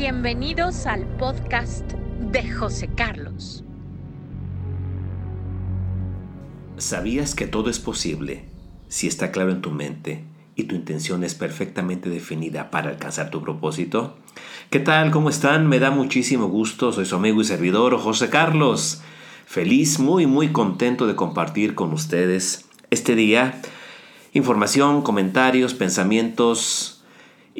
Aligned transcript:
Bienvenidos 0.00 0.86
al 0.86 1.04
podcast 1.18 1.84
de 2.32 2.50
José 2.50 2.88
Carlos. 2.88 3.62
¿Sabías 6.78 7.34
que 7.34 7.46
todo 7.46 7.68
es 7.68 7.80
posible 7.80 8.46
si 8.88 9.08
está 9.08 9.30
claro 9.30 9.50
en 9.50 9.60
tu 9.60 9.72
mente 9.72 10.24
y 10.56 10.64
tu 10.64 10.74
intención 10.74 11.22
es 11.22 11.34
perfectamente 11.34 12.08
definida 12.08 12.70
para 12.70 12.88
alcanzar 12.88 13.28
tu 13.28 13.42
propósito? 13.42 14.16
¿Qué 14.70 14.80
tal? 14.80 15.10
¿Cómo 15.10 15.28
están? 15.28 15.68
Me 15.68 15.78
da 15.78 15.90
muchísimo 15.90 16.48
gusto. 16.48 16.92
Soy 16.92 17.04
su 17.04 17.16
amigo 17.16 17.42
y 17.42 17.44
servidor 17.44 17.98
José 17.98 18.30
Carlos. 18.30 19.02
Feliz, 19.44 19.98
muy, 19.98 20.24
muy 20.24 20.48
contento 20.48 21.06
de 21.06 21.14
compartir 21.14 21.74
con 21.74 21.92
ustedes 21.92 22.64
este 22.88 23.14
día 23.16 23.60
información, 24.32 25.02
comentarios, 25.02 25.74
pensamientos 25.74 26.99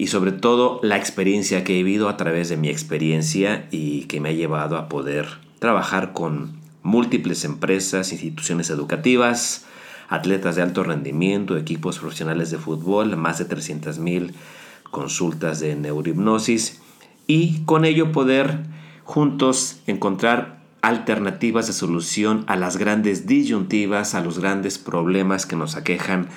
y 0.00 0.06
sobre 0.06 0.32
todo 0.32 0.80
la 0.82 0.96
experiencia 0.96 1.62
que 1.62 1.74
he 1.74 1.82
vivido 1.82 2.08
a 2.08 2.16
través 2.16 2.48
de 2.48 2.56
mi 2.56 2.70
experiencia 2.70 3.68
y 3.70 4.04
que 4.04 4.18
me 4.18 4.30
ha 4.30 4.32
llevado 4.32 4.78
a 4.78 4.88
poder 4.88 5.27
trabajar 5.58 6.14
con 6.14 6.58
múltiples 6.82 7.45
empresas, 7.45 8.10
instituciones 8.10 8.70
educativas, 8.70 9.66
atletas 10.08 10.56
de 10.56 10.62
alto 10.62 10.84
rendimiento, 10.84 11.58
equipos 11.58 11.98
profesionales 11.98 12.50
de 12.50 12.56
fútbol, 12.56 13.14
más 13.18 13.36
de 13.36 13.46
300.000 13.46 14.32
consultas 14.91 15.60
de 15.60 15.77
neurohipnosis 15.77 16.80
y 17.27 17.62
con 17.66 17.84
ello 17.84 18.10
poder 18.10 18.60
juntos 19.05 19.82
encontrar 19.86 20.62
alternativas 20.80 21.66
de 21.66 21.74
solución 21.74 22.44
a 22.46 22.56
las 22.56 22.78
grandes 22.78 23.27
disyuntivas, 23.27 24.14
a 24.14 24.22
los 24.22 24.38
grandes 24.38 24.78
problemas 24.78 25.44
que 25.44 25.56
nos 25.56 25.77
aquejan 25.77 26.30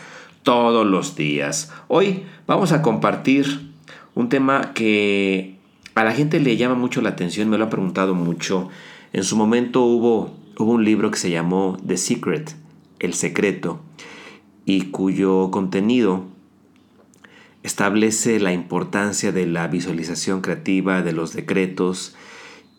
todos 0.44 0.86
los 0.86 1.16
días. 1.16 1.72
Hoy 1.88 2.24
vamos 2.46 2.72
a 2.72 2.82
compartir 2.82 3.72
un 4.13 4.30
tema 4.30 4.74
que 4.74 5.58
a 5.96 6.04
la 6.04 6.12
gente 6.12 6.40
le 6.40 6.58
llama 6.58 6.76
mucho 6.76 7.02
la 7.02 7.10
atención, 7.10 7.50
me 7.50 7.58
lo 7.58 7.66
ha 7.66 7.70
preguntado 7.70 8.13
mucho. 8.13 8.70
En 9.13 9.24
su 9.24 9.35
momento 9.35 9.84
hubo, 9.84 10.38
un 10.58 10.85
libro 10.85 11.10
que 11.12 11.18
se 11.18 11.32
llamó 11.32 11.77
The 11.85 11.98
Secret, 11.98 12.55
El 13.00 13.13
Secreto, 13.13 13.80
y 14.66 14.91
cuyo 14.91 15.50
contenido 15.50 16.26
establece 17.63 18.40
la 18.40 18.54
importancia 18.54 19.32
de 19.32 19.48
la 19.48 19.68
visualización 19.68 20.41
creativa, 20.41 21.02
de 21.02 21.13
los 21.13 21.34
decretos, 21.34 22.16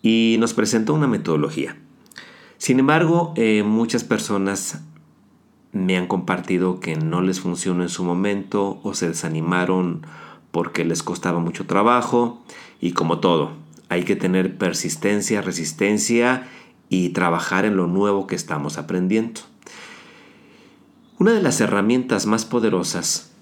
y 0.03 0.37
nos 0.39 0.55
presenta 0.55 0.93
una 0.93 1.07
metodología. 1.07 1.77
Sin 2.59 2.79
embargo, 2.79 3.33
eh, 3.37 3.63
muchas 3.63 4.05
personas 4.05 4.81
me 5.75 5.97
han 5.97 6.07
compartido 6.07 6.81
que 6.81 6.97
no 6.97 7.21
les 7.21 7.41
funcionó 7.41 7.83
en 7.83 7.89
su 7.89 8.05
momento 8.05 8.81
o 8.83 8.95
se 8.95 9.09
desanimaron 9.09 10.07
porque 10.51 10.85
les 10.85 11.03
costaba 11.03 11.41
mucho 11.41 11.67
trabajo 11.67 12.43
y 12.81 12.93
como 12.93 13.19
todo, 13.19 13.53
hay 13.89 14.05
que 14.05 14.17
tener 14.17 14.57
persistencia, 14.57 15.43
resistencia 15.43 16.49
y 16.89 17.11
trabajar 17.11 17.65
en 17.65 17.77
lo 17.77 17.87
nuevo 17.87 18.27
que 18.27 18.37
estamos 18.37 18.79
aprendiendo. 18.79 19.41
Una 21.19 21.33
de 21.33 21.43
las 21.43 21.61
herramientas 21.61 22.27
más 22.27 22.45
poderosas 22.45 23.33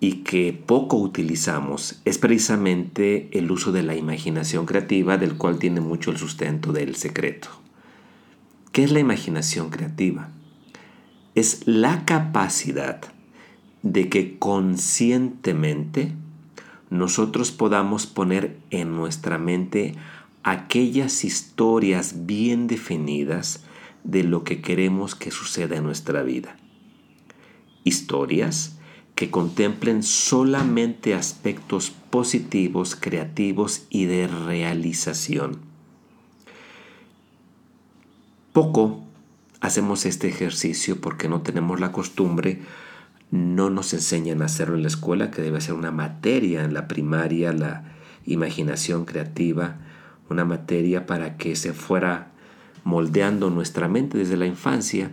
y 0.00 0.22
que 0.22 0.52
poco 0.52 0.96
utilizamos 0.96 2.00
es 2.04 2.18
precisamente 2.18 3.28
el 3.32 3.50
uso 3.50 3.72
de 3.72 3.82
la 3.82 3.94
imaginación 3.94 4.66
creativa 4.66 5.18
del 5.18 5.36
cual 5.36 5.58
tiene 5.58 5.80
mucho 5.80 6.10
el 6.10 6.18
sustento 6.18 6.72
del 6.72 6.96
secreto. 6.96 7.48
¿Qué 8.72 8.84
es 8.84 8.92
la 8.92 9.00
imaginación 9.00 9.70
creativa? 9.70 10.30
Es 11.34 11.66
la 11.66 12.04
capacidad 12.04 13.00
de 13.82 14.08
que 14.08 14.38
conscientemente 14.38 16.12
nosotros 16.90 17.50
podamos 17.50 18.06
poner 18.06 18.56
en 18.70 18.94
nuestra 18.94 19.38
mente 19.38 19.94
aquellas 20.42 21.24
historias 21.24 22.26
bien 22.26 22.66
definidas 22.66 23.64
de 24.04 24.22
lo 24.22 24.44
que 24.44 24.60
queremos 24.60 25.14
que 25.14 25.30
suceda 25.30 25.76
en 25.76 25.84
nuestra 25.84 26.22
vida. 26.22 26.56
Historias 27.82 28.78
que 29.14 29.30
contemplen 29.30 30.02
solamente 30.02 31.14
aspectos 31.14 31.90
positivos, 32.10 32.96
creativos 32.96 33.86
y 33.90 34.04
de 34.06 34.26
realización. 34.26 35.58
Poco 38.52 39.03
hacemos 39.64 40.04
este 40.04 40.28
ejercicio 40.28 41.00
porque 41.00 41.26
no 41.26 41.40
tenemos 41.40 41.80
la 41.80 41.90
costumbre, 41.90 42.60
no 43.30 43.70
nos 43.70 43.94
enseñan 43.94 44.42
a 44.42 44.44
hacerlo 44.44 44.76
en 44.76 44.82
la 44.82 44.88
escuela, 44.88 45.30
que 45.30 45.40
debe 45.40 45.62
ser 45.62 45.72
una 45.72 45.90
materia 45.90 46.64
en 46.64 46.74
la 46.74 46.86
primaria, 46.86 47.54
la 47.54 47.94
imaginación 48.26 49.06
creativa, 49.06 49.78
una 50.28 50.44
materia 50.44 51.06
para 51.06 51.38
que 51.38 51.56
se 51.56 51.72
fuera 51.72 52.30
moldeando 52.84 53.48
nuestra 53.48 53.88
mente 53.88 54.18
desde 54.18 54.36
la 54.36 54.44
infancia 54.44 55.10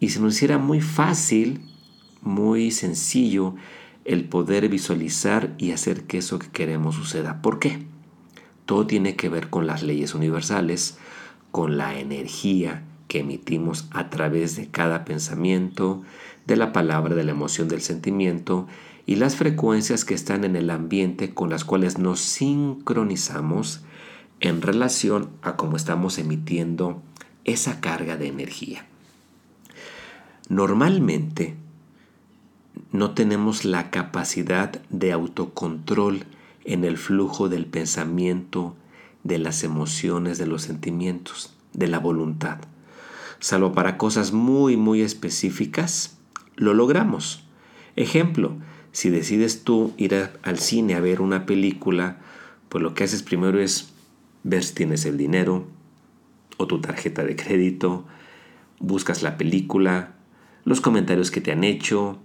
y 0.00 0.08
se 0.08 0.18
nos 0.18 0.34
hiciera 0.34 0.58
muy 0.58 0.80
fácil, 0.80 1.60
muy 2.22 2.72
sencillo 2.72 3.54
el 4.04 4.24
poder 4.24 4.68
visualizar 4.68 5.54
y 5.58 5.70
hacer 5.70 6.08
que 6.08 6.18
eso 6.18 6.40
que 6.40 6.48
queremos 6.48 6.96
suceda. 6.96 7.40
¿Por 7.40 7.60
qué? 7.60 7.86
Todo 8.64 8.84
tiene 8.88 9.14
que 9.14 9.28
ver 9.28 9.48
con 9.48 9.68
las 9.68 9.84
leyes 9.84 10.12
universales, 10.12 10.98
con 11.52 11.78
la 11.78 12.00
energía 12.00 12.82
que 13.08 13.20
emitimos 13.20 13.86
a 13.90 14.10
través 14.10 14.56
de 14.56 14.68
cada 14.68 15.04
pensamiento, 15.04 16.02
de 16.46 16.56
la 16.56 16.72
palabra, 16.72 17.14
de 17.14 17.24
la 17.24 17.32
emoción, 17.32 17.68
del 17.68 17.82
sentimiento 17.82 18.66
y 19.04 19.16
las 19.16 19.36
frecuencias 19.36 20.04
que 20.04 20.14
están 20.14 20.44
en 20.44 20.56
el 20.56 20.70
ambiente 20.70 21.32
con 21.32 21.50
las 21.50 21.64
cuales 21.64 21.98
nos 21.98 22.20
sincronizamos 22.20 23.82
en 24.40 24.62
relación 24.62 25.30
a 25.42 25.56
cómo 25.56 25.76
estamos 25.76 26.18
emitiendo 26.18 27.02
esa 27.44 27.80
carga 27.80 28.16
de 28.16 28.28
energía. 28.28 28.86
Normalmente 30.48 31.54
no 32.92 33.12
tenemos 33.12 33.64
la 33.64 33.90
capacidad 33.90 34.80
de 34.90 35.12
autocontrol 35.12 36.24
en 36.64 36.84
el 36.84 36.98
flujo 36.98 37.48
del 37.48 37.66
pensamiento, 37.66 38.76
de 39.22 39.38
las 39.38 39.64
emociones, 39.64 40.38
de 40.38 40.46
los 40.46 40.62
sentimientos, 40.62 41.54
de 41.72 41.88
la 41.88 41.98
voluntad 41.98 42.58
salvo 43.40 43.72
para 43.72 43.98
cosas 43.98 44.32
muy, 44.32 44.76
muy 44.76 45.02
específicas, 45.02 46.18
lo 46.56 46.74
logramos. 46.74 47.44
Ejemplo, 47.96 48.56
si 48.92 49.10
decides 49.10 49.62
tú 49.62 49.92
ir 49.96 50.30
al 50.42 50.58
cine 50.58 50.94
a 50.94 51.00
ver 51.00 51.20
una 51.20 51.46
película, 51.46 52.18
pues 52.68 52.82
lo 52.82 52.94
que 52.94 53.04
haces 53.04 53.22
primero 53.22 53.60
es 53.60 53.92
ver 54.42 54.64
si 54.64 54.74
tienes 54.74 55.04
el 55.04 55.16
dinero 55.16 55.66
o 56.56 56.66
tu 56.66 56.80
tarjeta 56.80 57.24
de 57.24 57.36
crédito, 57.36 58.06
buscas 58.78 59.22
la 59.22 59.36
película, 59.36 60.14
los 60.64 60.80
comentarios 60.80 61.30
que 61.30 61.40
te 61.40 61.52
han 61.52 61.64
hecho, 61.64 62.18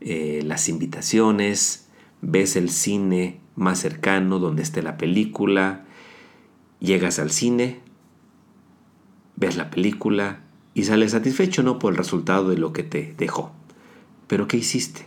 eh, 0.00 0.42
las 0.44 0.68
invitaciones, 0.68 1.88
ves 2.22 2.56
el 2.56 2.70
cine 2.70 3.40
más 3.54 3.80
cercano 3.80 4.38
donde 4.38 4.62
esté 4.62 4.82
la 4.82 4.96
película, 4.96 5.84
llegas 6.80 7.18
al 7.18 7.30
cine, 7.30 7.80
ves 9.42 9.56
la 9.56 9.70
película 9.70 10.38
y 10.72 10.84
sales 10.84 11.10
satisfecho 11.10 11.64
no 11.64 11.80
por 11.80 11.92
el 11.92 11.98
resultado 11.98 12.48
de 12.48 12.56
lo 12.56 12.72
que 12.72 12.84
te 12.84 13.12
dejó. 13.18 13.50
Pero 14.28 14.46
¿qué 14.46 14.56
hiciste? 14.56 15.04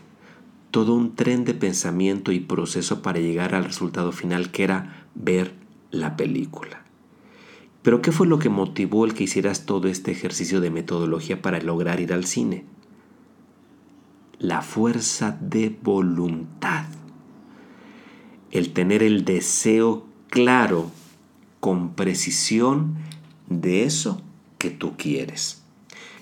Todo 0.71 0.93
un 0.93 1.15
tren 1.15 1.45
de 1.45 1.53
pensamiento 1.53 2.33
y 2.33 2.41
proceso 2.41 3.01
para 3.01 3.19
llegar 3.19 3.55
al 3.55 3.63
resultado 3.63 4.11
final 4.11 4.51
que 4.51 4.65
era 4.65 5.07
ver 5.15 5.53
la 5.89 6.17
película. 6.17 6.83
Pero 7.81 8.01
¿qué 8.01 8.11
fue 8.11 8.27
lo 8.27 8.37
que 8.37 8.49
motivó 8.49 9.05
el 9.05 9.13
que 9.13 9.23
hicieras 9.23 9.65
todo 9.65 9.87
este 9.87 10.11
ejercicio 10.11 10.59
de 10.59 10.69
metodología 10.69 11.41
para 11.41 11.61
lograr 11.61 12.01
ir 12.01 12.11
al 12.11 12.25
cine? 12.25 12.65
La 14.37 14.61
fuerza 14.61 15.37
de 15.39 15.77
voluntad. 15.81 16.87
El 18.51 18.73
tener 18.73 19.01
el 19.01 19.23
deseo 19.23 20.05
claro, 20.29 20.91
con 21.61 21.93
precisión, 21.93 22.95
de 23.47 23.85
eso 23.85 24.21
que 24.57 24.69
tú 24.69 24.95
quieres. 24.97 25.63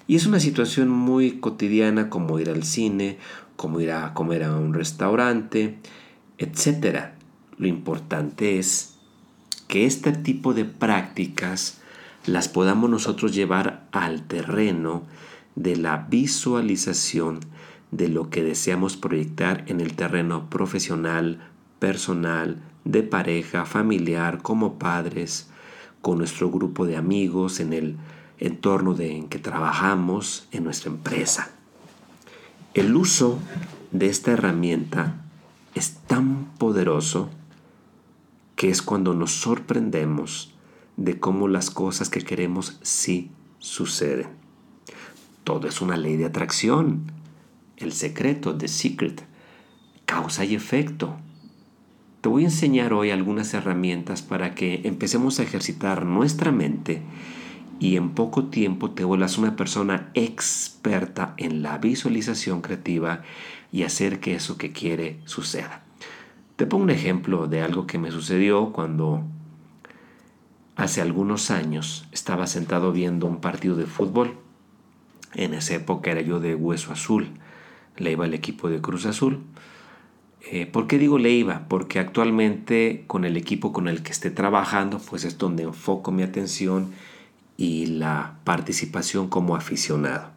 Y 0.07 0.15
es 0.15 0.25
una 0.25 0.39
situación 0.39 0.89
muy 0.89 1.39
cotidiana 1.39 2.09
como 2.09 2.39
ir 2.39 2.50
al 2.50 2.63
cine, 2.63 3.18
como 3.56 3.80
ir 3.80 3.91
a 3.91 4.13
comer 4.13 4.44
a 4.44 4.56
un 4.56 4.74
restaurante, 4.74 5.77
etc. 6.38 7.12
Lo 7.57 7.68
importante 7.68 8.59
es 8.59 8.95
que 9.68 9.85
este 9.85 10.12
tipo 10.12 10.53
de 10.53 10.65
prácticas 10.65 11.80
las 12.25 12.47
podamos 12.47 12.89
nosotros 12.89 13.33
llevar 13.33 13.88
al 13.91 14.24
terreno 14.24 15.03
de 15.56 15.75
la 15.75 16.07
visualización 16.09 17.39
de 17.91 18.07
lo 18.07 18.30
que 18.30 18.44
deseamos 18.44 18.97
proyectar 18.97 19.63
en 19.68 19.80
el 19.80 19.94
terreno 19.94 20.50
profesional, 20.50 21.39
personal, 21.80 22.62
de 22.85 23.03
pareja, 23.03 23.65
familiar, 23.65 24.41
como 24.41 24.80
padres, 24.80 25.50
con 26.01 26.18
nuestro 26.18 26.50
grupo 26.50 26.85
de 26.85 26.97
amigos, 26.97 27.59
en 27.59 27.74
el 27.74 27.97
entorno 28.44 28.94
de, 28.94 29.16
en 29.16 29.30
que 29.30 29.40
trabajamos, 29.40 30.48
en 30.51 30.66
nuestra 30.66 30.92
empresa. 30.92 31.51
El 32.74 32.94
uso 32.95 33.40
de 33.92 34.07
esta 34.07 34.31
herramienta 34.31 35.16
es 35.75 35.95
tan 36.07 36.45
poderoso 36.57 37.30
que 38.57 38.69
es 38.69 38.81
cuando 38.81 39.13
nos 39.13 39.31
sorprendemos 39.31 40.54
de 40.98 41.19
cómo 41.19 41.48
las 41.48 41.72
cosas 41.72 42.10
que 42.10 42.22
queremos 42.22 42.80
sí 42.81 43.31
suceden. 43.60 44.28
Todo 45.45 45.68
es 45.69 45.80
una 45.80 45.95
ley 45.95 46.18
de 46.18 46.25
atracción. 46.25 47.12
El 47.78 47.94
secreto, 47.94 48.57
the 48.57 48.68
secret, 48.68 49.24
causa 50.06 50.44
y 50.44 50.54
efecto. 50.54 51.16
Te 52.19 52.28
voy 52.28 52.44
a 52.44 52.48
enseñar 52.48 52.92
hoy 52.92 53.10
algunas 53.10 53.54
herramientas 53.54 54.22
para 54.22 54.54
que 54.54 54.81
empecemos 54.84 55.40
a 55.40 55.44
ejercitar 55.44 56.06
nuestra 56.06 56.51
mente 56.51 57.01
y 57.83 57.97
en 57.97 58.12
poco 58.12 58.45
tiempo 58.45 58.91
te 58.91 59.03
vuelvas 59.03 59.38
una 59.38 59.57
persona 59.57 60.09
experta 60.13 61.33
en 61.35 61.63
la 61.63 61.80
visualización 61.80 62.62
creativa 62.62 63.24
y 63.74 63.83
hacer 63.83 64.21
que 64.21 64.35
eso 64.35 64.57
que 64.57 64.71
quiere 64.71 65.19
suceda. 65.25 65.83
Te 66.56 66.65
pongo 66.65 66.85
un 66.85 66.91
ejemplo 66.91 67.45
de 67.47 67.62
algo 67.62 67.85
que 67.85 67.97
me 67.97 68.09
sucedió 68.09 68.71
cuando 68.71 69.24
hace 70.77 71.01
algunos 71.01 71.51
años 71.51 72.07
estaba 72.13 72.47
sentado 72.47 72.94
viendo 72.94 73.27
un 73.27 73.41
partido 73.41 73.75
de 73.75 73.85
fútbol. 73.85 74.38
En 75.33 75.53
esa 75.53 75.75
época 75.75 76.12
era 76.12 76.21
yo 76.21 76.39
de 76.39 76.56
Hueso 76.56 76.94
Azul, 76.94 77.31
le 77.97 78.13
iba 78.13 78.24
al 78.24 78.33
equipo 78.33 78.69
de 78.69 78.80
Cruz 78.80 79.06
Azul. 79.06 79.41
Eh, 80.50 80.68
¿Por 80.68 80.88
qué 80.88 80.97
digo 80.97 81.19
le 81.19 81.31
iba? 81.31 81.65
Porque 81.68 82.00
actualmente 82.00 83.03
con 83.07 83.25
el 83.25 83.35
equipo 83.35 83.74
con 83.74 83.89
el 83.89 84.03
que 84.03 84.13
esté 84.13 84.31
trabajando, 84.31 85.00
pues 85.00 85.25
es 85.25 85.38
donde 85.38 85.63
enfoco 85.63 86.13
mi 86.13 86.24
atención 86.24 86.94
y 87.58 87.86
la 87.86 88.40
participación 88.44 89.28
como 89.28 89.56
aficionado. 89.56 90.30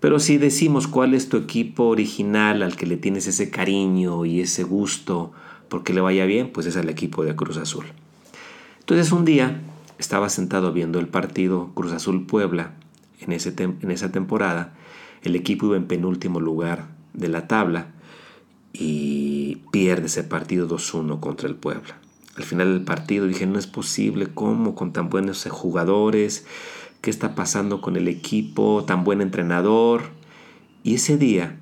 Pero 0.00 0.18
si 0.18 0.38
decimos 0.38 0.86
cuál 0.86 1.14
es 1.14 1.28
tu 1.28 1.36
equipo 1.36 1.84
original 1.84 2.62
al 2.62 2.76
que 2.76 2.86
le 2.86 2.96
tienes 2.96 3.26
ese 3.26 3.50
cariño 3.50 4.24
y 4.24 4.40
ese 4.40 4.62
gusto 4.62 5.32
porque 5.68 5.92
le 5.92 6.00
vaya 6.00 6.24
bien, 6.24 6.50
pues 6.50 6.66
es 6.66 6.76
el 6.76 6.88
equipo 6.88 7.22
de 7.24 7.36
Cruz 7.36 7.58
Azul. 7.58 7.84
Entonces 8.80 9.12
un 9.12 9.24
día 9.24 9.60
estaba 9.98 10.30
sentado 10.30 10.72
viendo 10.72 10.98
el 10.98 11.06
partido 11.06 11.70
Cruz 11.74 11.92
Azul 11.92 12.26
Puebla 12.26 12.72
en, 13.20 13.32
ese 13.32 13.54
en 13.58 13.90
esa 13.90 14.10
temporada. 14.10 14.72
El 15.22 15.36
equipo 15.36 15.66
iba 15.66 15.76
en 15.76 15.86
penúltimo 15.86 16.40
lugar 16.40 16.88
de 17.12 17.28
la 17.28 17.46
tabla 17.46 17.88
y 18.72 19.56
pierde 19.70 20.06
ese 20.06 20.24
partido 20.24 20.66
2-1 20.66 21.20
contra 21.20 21.48
el 21.48 21.56
Puebla 21.56 22.00
al 22.36 22.44
final 22.44 22.72
del 22.72 22.84
partido 22.84 23.26
dije, 23.26 23.46
no 23.46 23.58
es 23.58 23.66
posible, 23.66 24.28
¿cómo 24.32 24.74
con 24.74 24.92
tan 24.92 25.10
buenos 25.10 25.46
jugadores? 25.50 26.46
¿Qué 27.00 27.10
está 27.10 27.34
pasando 27.34 27.80
con 27.80 27.96
el 27.96 28.08
equipo? 28.08 28.84
Tan 28.86 29.04
buen 29.04 29.20
entrenador. 29.20 30.10
Y 30.82 30.94
ese 30.94 31.16
día 31.16 31.58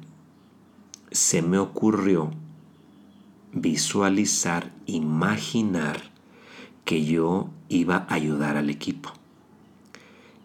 se 1.10 1.42
me 1.42 1.58
ocurrió 1.58 2.30
visualizar, 3.52 4.72
imaginar 4.86 6.10
que 6.84 7.04
yo 7.04 7.50
iba 7.68 8.06
a 8.08 8.14
ayudar 8.14 8.56
al 8.56 8.70
equipo. 8.70 9.10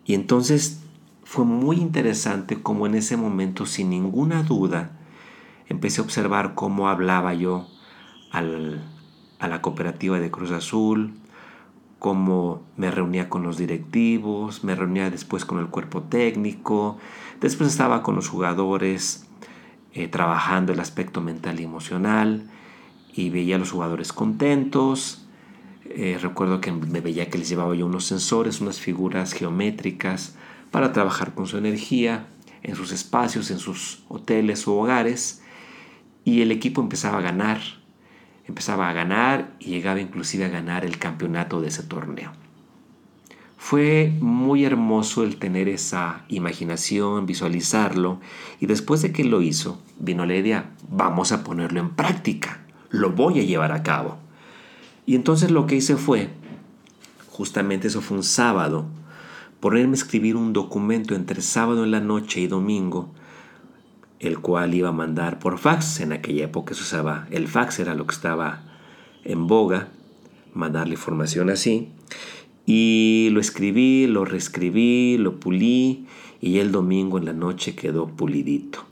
Y 0.05 0.13
entonces 0.13 0.79
fue 1.23 1.45
muy 1.45 1.77
interesante 1.77 2.61
como 2.61 2.85
en 2.85 2.95
ese 2.95 3.17
momento, 3.17 3.65
sin 3.65 3.89
ninguna 3.89 4.43
duda, 4.43 4.91
empecé 5.67 6.01
a 6.01 6.03
observar 6.03 6.53
cómo 6.55 6.89
hablaba 6.89 7.33
yo 7.33 7.67
al, 8.31 8.83
a 9.43 9.49
la 9.49 9.61
cooperativa 9.61 10.19
de 10.19 10.31
Cruz 10.31 10.51
Azul, 10.51 11.13
cómo 11.99 12.63
me 12.77 12.91
reunía 12.91 13.29
con 13.29 13.43
los 13.43 13.57
directivos, 13.57 14.63
me 14.63 14.73
reunía 14.73 15.09
después 15.09 15.43
con 15.43 15.59
el 15.59 15.67
cuerpo 15.67 16.03
técnico, 16.03 16.97
después 17.41 17.69
estaba 17.69 18.03
con 18.03 18.15
los 18.15 18.29
jugadores 18.29 19.27
eh, 19.93 20.07
trabajando 20.07 20.71
el 20.71 20.79
aspecto 20.79 21.19
mental 21.19 21.59
y 21.59 21.63
emocional 21.63 22.49
y 23.13 23.31
veía 23.31 23.57
a 23.57 23.59
los 23.59 23.71
jugadores 23.71 24.13
contentos. 24.13 25.27
Eh, 25.85 26.17
recuerdo 26.21 26.61
que 26.61 26.71
me 26.71 27.01
veía 27.01 27.29
que 27.29 27.37
les 27.37 27.49
llevaba 27.49 27.75
yo 27.75 27.85
unos 27.85 28.05
sensores, 28.05 28.61
unas 28.61 28.79
figuras 28.79 29.33
geométricas 29.33 30.35
para 30.71 30.93
trabajar 30.93 31.33
con 31.33 31.47
su 31.47 31.57
energía 31.57 32.27
en 32.63 32.75
sus 32.75 32.93
espacios, 32.93 33.51
en 33.51 33.59
sus 33.59 34.03
hoteles 34.07 34.67
o 34.69 34.79
hogares 34.79 35.43
y 36.23 36.41
el 36.41 36.51
equipo 36.51 36.81
empezaba 36.81 37.17
a 37.17 37.21
ganar 37.21 37.82
empezaba 38.47 38.89
a 38.89 38.93
ganar 38.93 39.53
y 39.59 39.71
llegaba 39.71 39.99
inclusive 39.99 40.45
a 40.45 40.49
ganar 40.49 40.85
el 40.85 40.97
campeonato 40.97 41.61
de 41.61 41.69
ese 41.69 41.83
torneo. 41.83 42.31
Fue 43.57 44.13
muy 44.19 44.65
hermoso 44.65 45.23
el 45.23 45.37
tener 45.37 45.69
esa 45.69 46.25
imaginación, 46.27 47.25
visualizarlo, 47.25 48.19
y 48.59 48.65
después 48.65 49.01
de 49.01 49.13
que 49.13 49.23
lo 49.23 49.41
hizo, 49.41 49.81
vino 49.99 50.25
la 50.25 50.35
idea, 50.35 50.71
vamos 50.89 51.31
a 51.31 51.45
ponerlo 51.45 51.79
en 51.79 51.91
práctica, 51.91 52.59
lo 52.89 53.11
voy 53.11 53.39
a 53.39 53.43
llevar 53.43 53.71
a 53.71 53.81
cabo. 53.81 54.17
Y 55.05 55.15
entonces 55.15 55.49
lo 55.49 55.65
que 55.65 55.75
hice 55.75 55.95
fue, 55.95 56.29
justamente 57.29 57.87
eso 57.87 58.01
fue 58.01 58.17
un 58.17 58.23
sábado, 58.23 58.85
ponerme 59.61 59.93
a 59.93 59.95
escribir 59.95 60.35
un 60.35 60.51
documento 60.51 61.15
entre 61.15 61.41
sábado 61.41 61.85
en 61.85 61.91
la 61.91 62.01
noche 62.01 62.41
y 62.41 62.47
domingo, 62.47 63.13
el 64.19 64.39
cual 64.39 64.73
iba 64.73 64.89
a 64.89 64.93
mandar 64.93 65.39
por 65.39 65.57
fax. 65.57 65.99
En 65.99 66.13
aquella 66.13 66.45
época 66.45 66.73
se 66.73 66.81
usaba 66.81 67.27
el 67.31 67.47
fax, 67.47 67.79
era 67.79 67.95
lo 67.95 68.07
que 68.07 68.15
estaba 68.15 68.63
en 69.23 69.47
boga, 69.47 69.89
mandar 70.53 70.87
la 70.87 70.93
información 70.93 71.49
así. 71.49 71.89
Y 72.65 73.29
lo 73.31 73.41
escribí, 73.41 74.07
lo 74.07 74.25
reescribí, 74.25 75.17
lo 75.17 75.39
pulí 75.39 76.05
y 76.39 76.59
el 76.59 76.71
domingo 76.71 77.17
en 77.17 77.25
la 77.25 77.33
noche 77.33 77.75
quedó 77.75 78.07
pulidito. 78.07 78.85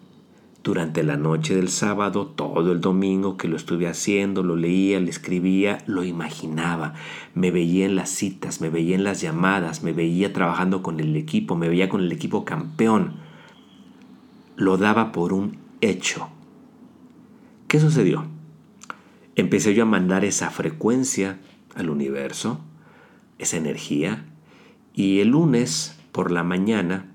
Durante 0.64 1.02
la 1.02 1.18
noche 1.18 1.56
del 1.56 1.70
sábado, 1.70 2.28
todo 2.28 2.72
el 2.72 2.82
domingo 2.82 3.36
que 3.36 3.48
lo 3.48 3.56
estuve 3.56 3.88
haciendo, 3.88 4.44
lo 4.44 4.56
leía, 4.56 5.00
lo 5.00 5.10
escribía, 5.10 5.80
lo 5.88 6.04
imaginaba. 6.04 6.94
Me 7.34 7.50
veía 7.50 7.86
en 7.86 7.96
las 7.96 8.12
citas, 8.12 8.62
me 8.62 8.70
veía 8.70 8.96
en 8.96 9.04
las 9.04 9.22
llamadas, 9.22 9.82
me 9.82 9.92
veía 9.92 10.34
trabajando 10.34 10.84
con 10.84 11.00
el 11.00 11.16
equipo, 11.16 11.56
me 11.56 11.68
veía 11.68 11.90
con 11.90 12.02
el 12.02 12.12
equipo 12.12 12.46
campeón 12.46 13.21
lo 14.62 14.78
daba 14.78 15.12
por 15.12 15.34
un 15.34 15.58
hecho. 15.82 16.30
¿Qué 17.68 17.80
sucedió? 17.80 18.28
Empecé 19.36 19.74
yo 19.74 19.84
a 19.84 19.88
mandar 19.88 20.24
esa 20.24 20.52
frecuencia 20.52 21.40
al 21.74 21.90
universo, 21.90 22.62
esa 23.40 23.58
energía, 23.58 24.24
y 24.94 25.20
el 25.20 25.30
lunes 25.30 25.98
por 26.12 26.30
la 26.30 26.44
mañana 26.44 27.12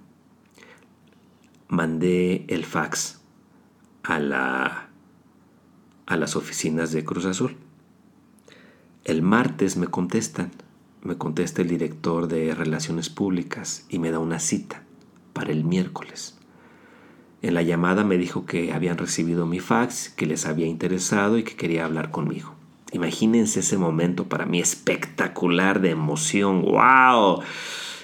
mandé 1.69 2.47
el 2.49 2.65
fax 2.65 3.21
a, 4.03 4.19
la, 4.19 4.89
a 6.07 6.17
las 6.17 6.35
oficinas 6.35 6.91
de 6.91 7.05
Cruz 7.05 7.27
Azul. 7.27 7.57
El 9.05 9.23
martes 9.23 9.77
me 9.77 9.87
contestan, 9.87 10.51
me 11.01 11.17
contesta 11.17 11.63
el 11.63 11.69
director 11.69 12.27
de 12.27 12.57
Relaciones 12.57 13.09
Públicas 13.09 13.87
y 13.89 14.01
me 14.01 14.11
da 14.11 14.19
una 14.19 14.41
cita 14.41 14.83
para 15.33 15.53
el 15.53 15.63
miércoles. 15.63 16.37
En 17.43 17.55
la 17.55 17.63
llamada 17.63 18.03
me 18.03 18.19
dijo 18.19 18.47
que 18.47 18.73
habían 18.73 18.99
recibido 18.99 19.47
mi 19.47 19.61
fax, 19.61 20.09
que 20.09 20.27
les 20.27 20.47
había 20.47 20.67
interesado 20.67 21.39
y 21.39 21.45
que 21.45 21.55
quería 21.55 21.85
hablar 21.85 22.11
conmigo. 22.11 22.55
Imagínense 22.93 23.61
ese 23.61 23.79
momento 23.79 24.25
para 24.25 24.47
mí 24.47 24.61
espectacular 24.61 25.81
de 25.81 25.91
emoción. 25.91 26.63
¡Wow! 26.63 27.43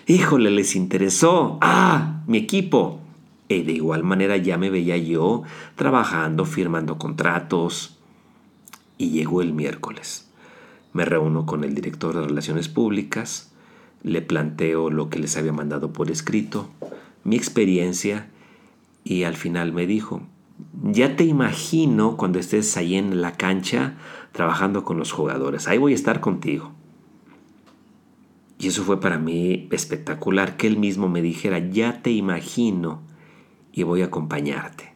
Híjole, 0.07 0.51
les 0.51 0.77
interesó. 0.77 1.59
¡Ah! 1.61 2.23
Mi 2.27 2.39
equipo. 2.39 3.01
Y 3.49 3.63
de 3.63 3.73
igual 3.73 4.03
manera 4.03 4.37
ya 4.37 4.59
me 4.59 4.71
veía 4.71 4.97
yo 4.97 5.43
trabajando, 5.77 6.45
firmando 6.45 6.99
contratos. 6.99 7.99
Y 8.99 9.11
llegó 9.11 9.41
el 9.41 9.53
miércoles. 9.53 10.29
Me 10.93 11.05
reúno 11.05 11.47
con 11.47 11.65
el 11.65 11.75
director 11.75 12.15
de 12.15 12.27
Relaciones 12.27 12.69
Públicas, 12.69 13.51
le 14.03 14.21
planteo 14.21 14.91
lo 14.91 15.09
que 15.09 15.19
les 15.19 15.37
había 15.39 15.53
mandado 15.53 15.93
por 15.93 16.11
escrito, 16.11 16.69
mi 17.25 17.37
experiencia 17.37 18.29
y 19.05 19.25
al 19.25 19.37
final 19.37 19.73
me 19.73 19.87
dijo, 19.87 20.23
ya 20.83 21.17
te 21.17 21.25
imagino 21.25 22.17
cuando 22.17 22.39
estés 22.39 22.77
ahí 22.77 22.97
en 22.97 23.21
la 23.21 23.33
cancha 23.33 23.95
trabajando 24.33 24.85
con 24.85 24.99
los 24.99 25.13
jugadores, 25.13 25.69
ahí 25.69 25.79
voy 25.79 25.93
a 25.93 25.97
estar 25.97 26.21
contigo. 26.21 26.73
Y 28.59 28.69
eso 28.69 28.85
fue 28.85 29.01
para 29.01 29.19
mí 29.19 29.67
espectacular, 29.73 30.57
que 30.57 30.69
él 30.69 30.79
mismo 30.79 31.09
me 31.09 31.21
dijera, 31.21 31.59
ya 31.59 32.01
te 32.01 32.13
imagino 32.13 33.03
y 33.73 33.83
voy 33.83 34.03
a 34.03 34.07
acompañarte. 34.07 34.93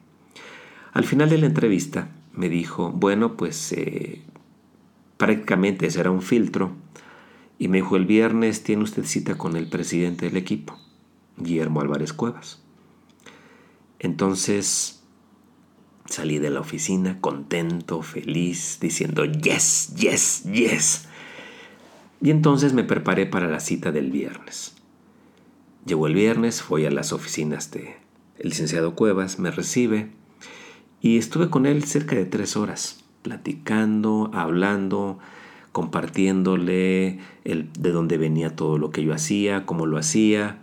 Al 0.93 1.05
final 1.05 1.29
de 1.29 1.39
la 1.39 1.47
entrevista 1.47 2.09
me 2.33 2.49
dijo, 2.49 2.93
bueno, 2.93 3.37
pues 3.37 3.73
eh, 3.73 4.23
prácticamente 5.17 5.87
ese 5.87 6.01
era 6.01 6.11
un 6.11 6.23
filtro. 6.23 6.73
Y 7.59 7.69
me 7.69 7.79
dijo, 7.79 7.97
el 7.97 8.07
viernes 8.07 8.63
tiene 8.63 8.83
usted 8.83 9.05
cita 9.05 9.37
con 9.37 9.57
el 9.57 9.69
presidente 9.69 10.27
del 10.27 10.37
equipo, 10.37 10.79
Guillermo 11.37 11.81
Álvarez 11.81 12.13
Cuevas. 12.13 12.63
Entonces 13.99 15.03
salí 16.07 16.39
de 16.39 16.51
la 16.51 16.61
oficina 16.61 17.21
contento, 17.21 18.03
feliz, 18.03 18.79
diciendo, 18.81 19.25
yes, 19.25 19.95
yes, 19.97 20.45
yes. 20.45 21.09
Y 22.21 22.31
entonces 22.31 22.73
me 22.73 22.85
preparé 22.85 23.27
para 23.27 23.49
la 23.49 23.61
cita 23.61 23.93
del 23.93 24.11
viernes. 24.11 24.75
Llegó 25.85 26.07
el 26.07 26.15
viernes, 26.15 26.63
fui 26.63 26.85
a 26.87 26.91
las 26.91 27.13
oficinas 27.13 27.71
de 27.71 27.97
el 28.39 28.51
licenciado 28.51 28.95
Cuevas, 28.95 29.39
me 29.39 29.51
recibe 29.51 30.11
y 31.01 31.19
estuve 31.19 31.49
con 31.51 31.67
él 31.67 31.85
cerca 31.85 32.17
de 32.17 32.25
tres 32.25 32.57
horas, 32.57 33.05
platicando, 33.23 34.31
hablando, 34.35 35.19
compartiéndole 35.73 37.21
el, 37.45 37.73
de 37.73 37.93
dónde 37.93 38.19
venía 38.19 38.57
todo 38.57 38.79
lo 38.79 38.91
que 38.91 39.05
yo 39.05 39.15
hacía, 39.15 39.67
cómo 39.67 39.87
lo 39.87 39.99
hacía. 39.99 40.63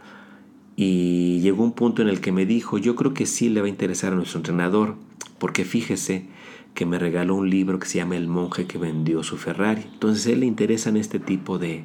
Y 0.76 1.40
llegó 1.42 1.64
un 1.64 1.74
punto 1.74 2.02
en 2.02 2.10
el 2.10 2.22
que 2.22 2.32
me 2.32 2.46
dijo, 2.46 2.78
yo 2.78 2.96
creo 2.96 3.14
que 3.14 3.26
sí 3.26 3.50
le 3.50 3.62
va 3.62 3.68
a 3.68 3.70
interesar 3.70 4.14
a 4.14 4.16
nuestro 4.16 4.40
entrenador, 4.40 4.96
porque 5.38 5.66
fíjese 5.66 6.28
que 6.74 6.86
me 6.86 6.98
regaló 6.98 7.36
un 7.36 7.50
libro 7.50 7.80
que 7.80 7.88
se 7.88 8.00
llama 8.00 8.18
El 8.18 8.28
monje 8.28 8.66
que 8.66 8.78
vendió 8.78 9.24
su 9.24 9.38
Ferrari. 9.38 9.84
Entonces 9.94 10.26
a 10.28 10.32
él 10.32 10.40
le 10.40 10.46
interesan 10.48 10.98
este 10.98 11.20
tipo 11.20 11.60
de, 11.60 11.84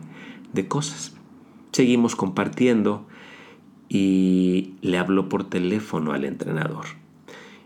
de 0.53 0.69
cosas. 0.69 1.15
Seguimos 1.73 2.17
compartiendo 2.17 3.07
y 3.89 4.75
le 4.81 4.99
habló 4.99 5.29
por 5.29 5.45
teléfono 5.45 6.13
al 6.13 6.25
entrenador. 6.25 6.87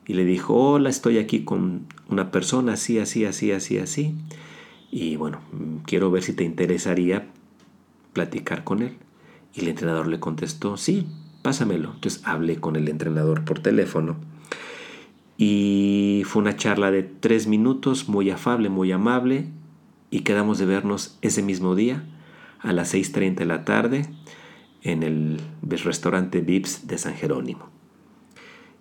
Y 0.07 0.15
le 0.15 0.25
dijo, 0.25 0.55
hola, 0.55 0.91
estoy 0.91 1.19
aquí 1.19 1.45
con 1.45 1.87
una 2.09 2.33
persona 2.33 2.73
así, 2.73 2.99
así, 2.99 3.25
así, 3.25 3.53
así, 3.53 3.79
así. 3.79 4.15
Y 4.91 5.17
bueno, 5.17 5.41
quiero 5.87 6.11
ver 6.11 6.23
si 6.23 6.33
te 6.33 6.45
interesaría 6.45 7.29
platicar 8.13 8.65
con 8.65 8.83
él. 8.83 8.97
Y 9.55 9.61
el 9.61 9.69
entrenador 9.69 10.07
le 10.07 10.21
contestó, 10.21 10.77
sí, 10.77 11.07
pásamelo. 11.43 11.93
Entonces 11.95 12.23
hablé 12.25 12.57
con 12.57 12.77
el 12.77 12.89
entrenador 12.89 13.45
por 13.45 13.61
teléfono. 13.61 14.17
Y 15.37 16.23
fue 16.27 16.43
una 16.43 16.57
charla 16.57 16.91
de 16.91 17.03
tres 17.03 17.47
minutos, 17.47 18.09
muy 18.09 18.31
afable, 18.31 18.69
muy 18.69 18.93
amable. 18.93 19.47
Y 20.11 20.21
quedamos 20.21 20.59
de 20.59 20.67
vernos 20.67 21.19
ese 21.23 21.43
mismo 21.43 21.75
día 21.75 22.05
a 22.61 22.73
las 22.73 22.95
6.30 22.95 23.37
de 23.37 23.47
la 23.47 23.65
tarde 23.65 24.09
en 24.83 25.03
el 25.03 25.41
restaurante 25.69 26.41
Vips 26.41 26.87
de 26.87 26.99
San 26.99 27.15
Jerónimo. 27.15 27.71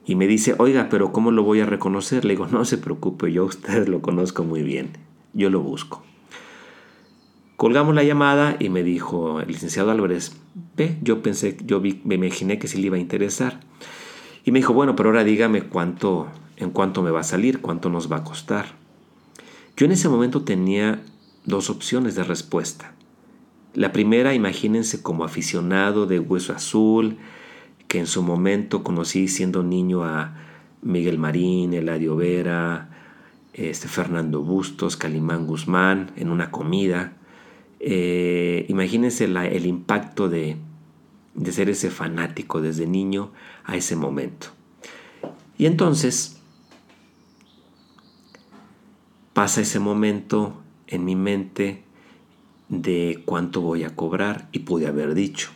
Y 0.06 0.16
me 0.16 0.28
dice, 0.28 0.56
oiga, 0.58 0.88
pero 0.90 1.12
¿cómo 1.12 1.32
lo 1.32 1.44
voy 1.44 1.62
a 1.62 1.66
reconocer? 1.66 2.26
Le 2.26 2.34
digo, 2.34 2.48
no 2.48 2.66
se 2.66 2.78
preocupe, 2.78 3.32
yo 3.32 3.44
a 3.44 3.46
usted 3.46 3.88
lo 3.88 4.02
conozco 4.02 4.44
muy 4.44 4.64
bien 4.64 4.92
yo 5.34 5.50
lo 5.50 5.62
busco. 5.62 6.04
Colgamos 7.62 7.94
la 7.94 8.04
llamada 8.04 8.56
y 8.58 8.70
me 8.70 8.82
dijo 8.82 9.40
el 9.40 9.50
licenciado 9.50 9.92
Álvarez, 9.92 10.36
ve, 10.76 10.98
yo 11.04 11.22
pensé, 11.22 11.58
yo 11.64 11.80
vi, 11.80 12.02
me 12.04 12.16
imaginé 12.16 12.58
que 12.58 12.68
sí 12.68 12.80
le 12.80 12.88
iba 12.88 12.98
a 12.98 13.00
interesar. 13.00 13.60
Y 14.44 14.50
me 14.50 14.58
dijo, 14.58 14.74
bueno, 14.74 14.96
pero 14.96 15.10
ahora 15.10 15.24
dígame 15.24 15.62
cuánto, 15.62 16.28
en 16.58 16.72
cuánto 16.72 17.04
me 17.04 17.12
va 17.12 17.20
a 17.20 17.24
salir, 17.24 17.62
cuánto 17.62 17.92
nos 17.92 18.12
va 18.12 18.16
a 18.16 18.24
costar. 18.24 18.66
Yo 19.78 19.86
en 19.86 19.92
ese 19.92 20.10
momento 20.10 20.42
tenía 20.42 21.04
dos 21.46 21.70
opciones 21.70 22.16
de 22.16 22.24
respuesta. 22.24 22.96
La 23.76 23.92
primera, 23.92 24.34
imagínense 24.34 25.04
como 25.04 25.24
aficionado 25.24 26.08
de 26.08 26.18
Hueso 26.18 26.54
Azul, 26.54 27.18
que 27.88 28.00
en 28.00 28.08
su 28.08 28.24
momento 28.24 28.84
conocí 28.84 29.28
siendo 29.28 29.62
niño 29.62 30.04
a 30.04 30.34
Miguel 30.82 31.20
Marín, 31.20 31.76
Eladio 31.76 32.16
Vera, 32.16 32.90
este, 33.54 33.88
Fernando 33.88 34.42
Bustos, 34.42 34.98
Calimán 34.98 35.46
Guzmán, 35.46 36.10
en 36.16 36.32
una 36.32 36.50
comida. 36.50 37.18
Eh, 37.84 38.68
imagínense 38.70 39.26
el 39.26 39.66
impacto 39.66 40.30
de, 40.30 40.56
de 41.34 41.52
ser 41.52 41.68
ese 41.68 41.90
fanático 41.90 42.62
desde 42.62 42.86
niño 42.86 43.32
a 43.64 43.76
ese 43.76 43.96
momento. 43.96 44.48
Y 45.58 45.66
entonces 45.66 46.40
pasa 49.34 49.62
ese 49.62 49.80
momento 49.80 50.62
en 50.86 51.06
mi 51.06 51.16
mente 51.16 51.84
de 52.70 53.24
cuánto 53.26 53.62
voy 53.62 53.84
a 53.84 53.96
cobrar 53.96 54.48
y 54.52 54.60
pude 54.60 54.86
haber 54.86 55.16
dicho. 55.16 55.50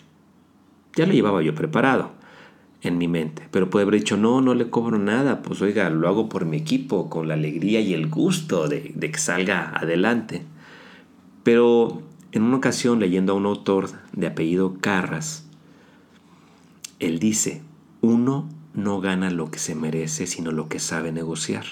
Ya 0.96 1.06
lo 1.06 1.14
llevaba 1.14 1.44
yo 1.44 1.54
preparado 1.54 2.12
en 2.82 2.98
mi 2.98 3.08
mente. 3.08 3.48
Pero 3.52 3.70
puede 3.70 3.84
haber 3.84 4.00
dicho, 4.00 4.18
no, 4.18 4.42
no 4.42 4.56
le 4.56 4.72
cobro 4.72 4.98
nada, 4.98 5.44
pues 5.44 5.62
oiga, 5.62 5.92
lo 5.92 6.08
hago 6.08 6.28
por 6.28 6.46
mi 6.46 6.58
equipo, 6.58 7.08
con 7.08 7.28
la 7.28 7.36
alegría 7.36 7.82
y 7.82 7.94
el 7.94 8.10
gusto 8.10 8.68
de 8.68 8.94
que 8.94 9.18
salga 9.20 9.72
adelante. 9.76 10.44
Pero 11.44 12.02
en 12.36 12.44
una 12.44 12.58
ocasión, 12.58 13.00
leyendo 13.00 13.34
a 13.34 13.36
un 13.36 13.46
autor 13.46 13.90
de 14.12 14.28
apellido 14.28 14.76
Carras, 14.82 15.46
él 17.00 17.18
dice, 17.20 17.62
uno 18.02 18.50
no 18.74 19.00
gana 19.00 19.32
lo 19.32 19.50
que 19.50 19.60
se 19.60 19.74
merece, 19.74 20.28
sino 20.28 20.52
lo 20.52 20.68
que 20.68 20.80
sabe 20.80 21.14
negociar. 21.14 21.66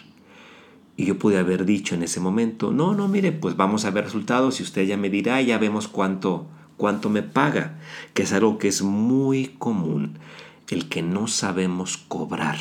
Y 0.96 1.06
yo 1.06 1.20
pude 1.20 1.38
haber 1.38 1.66
dicho 1.66 1.96
en 1.96 2.04
ese 2.04 2.20
momento, 2.20 2.72
no, 2.72 2.94
no, 2.94 3.08
mire, 3.08 3.34
pues 3.34 3.58
vamos 3.58 3.84
a 3.84 3.92
ver 3.92 4.06
resultados 4.06 4.60
y 4.60 4.64
usted 4.64 4.86
ya 4.86 4.96
me 4.96 5.10
dirá, 5.10 5.42
ya 5.42 5.58
vemos 5.58 5.88
cuánto, 5.88 6.48
cuánto 6.78 7.10
me 7.10 7.24
paga, 7.24 7.78
que 8.14 8.24
es 8.24 8.32
algo 8.32 8.58
que 8.58 8.70
es 8.70 8.82
muy 8.84 9.56
común 9.60 10.18
el 10.70 10.90
que 10.90 11.02
no 11.02 11.28
sabemos 11.28 11.98
cobrar, 11.98 12.58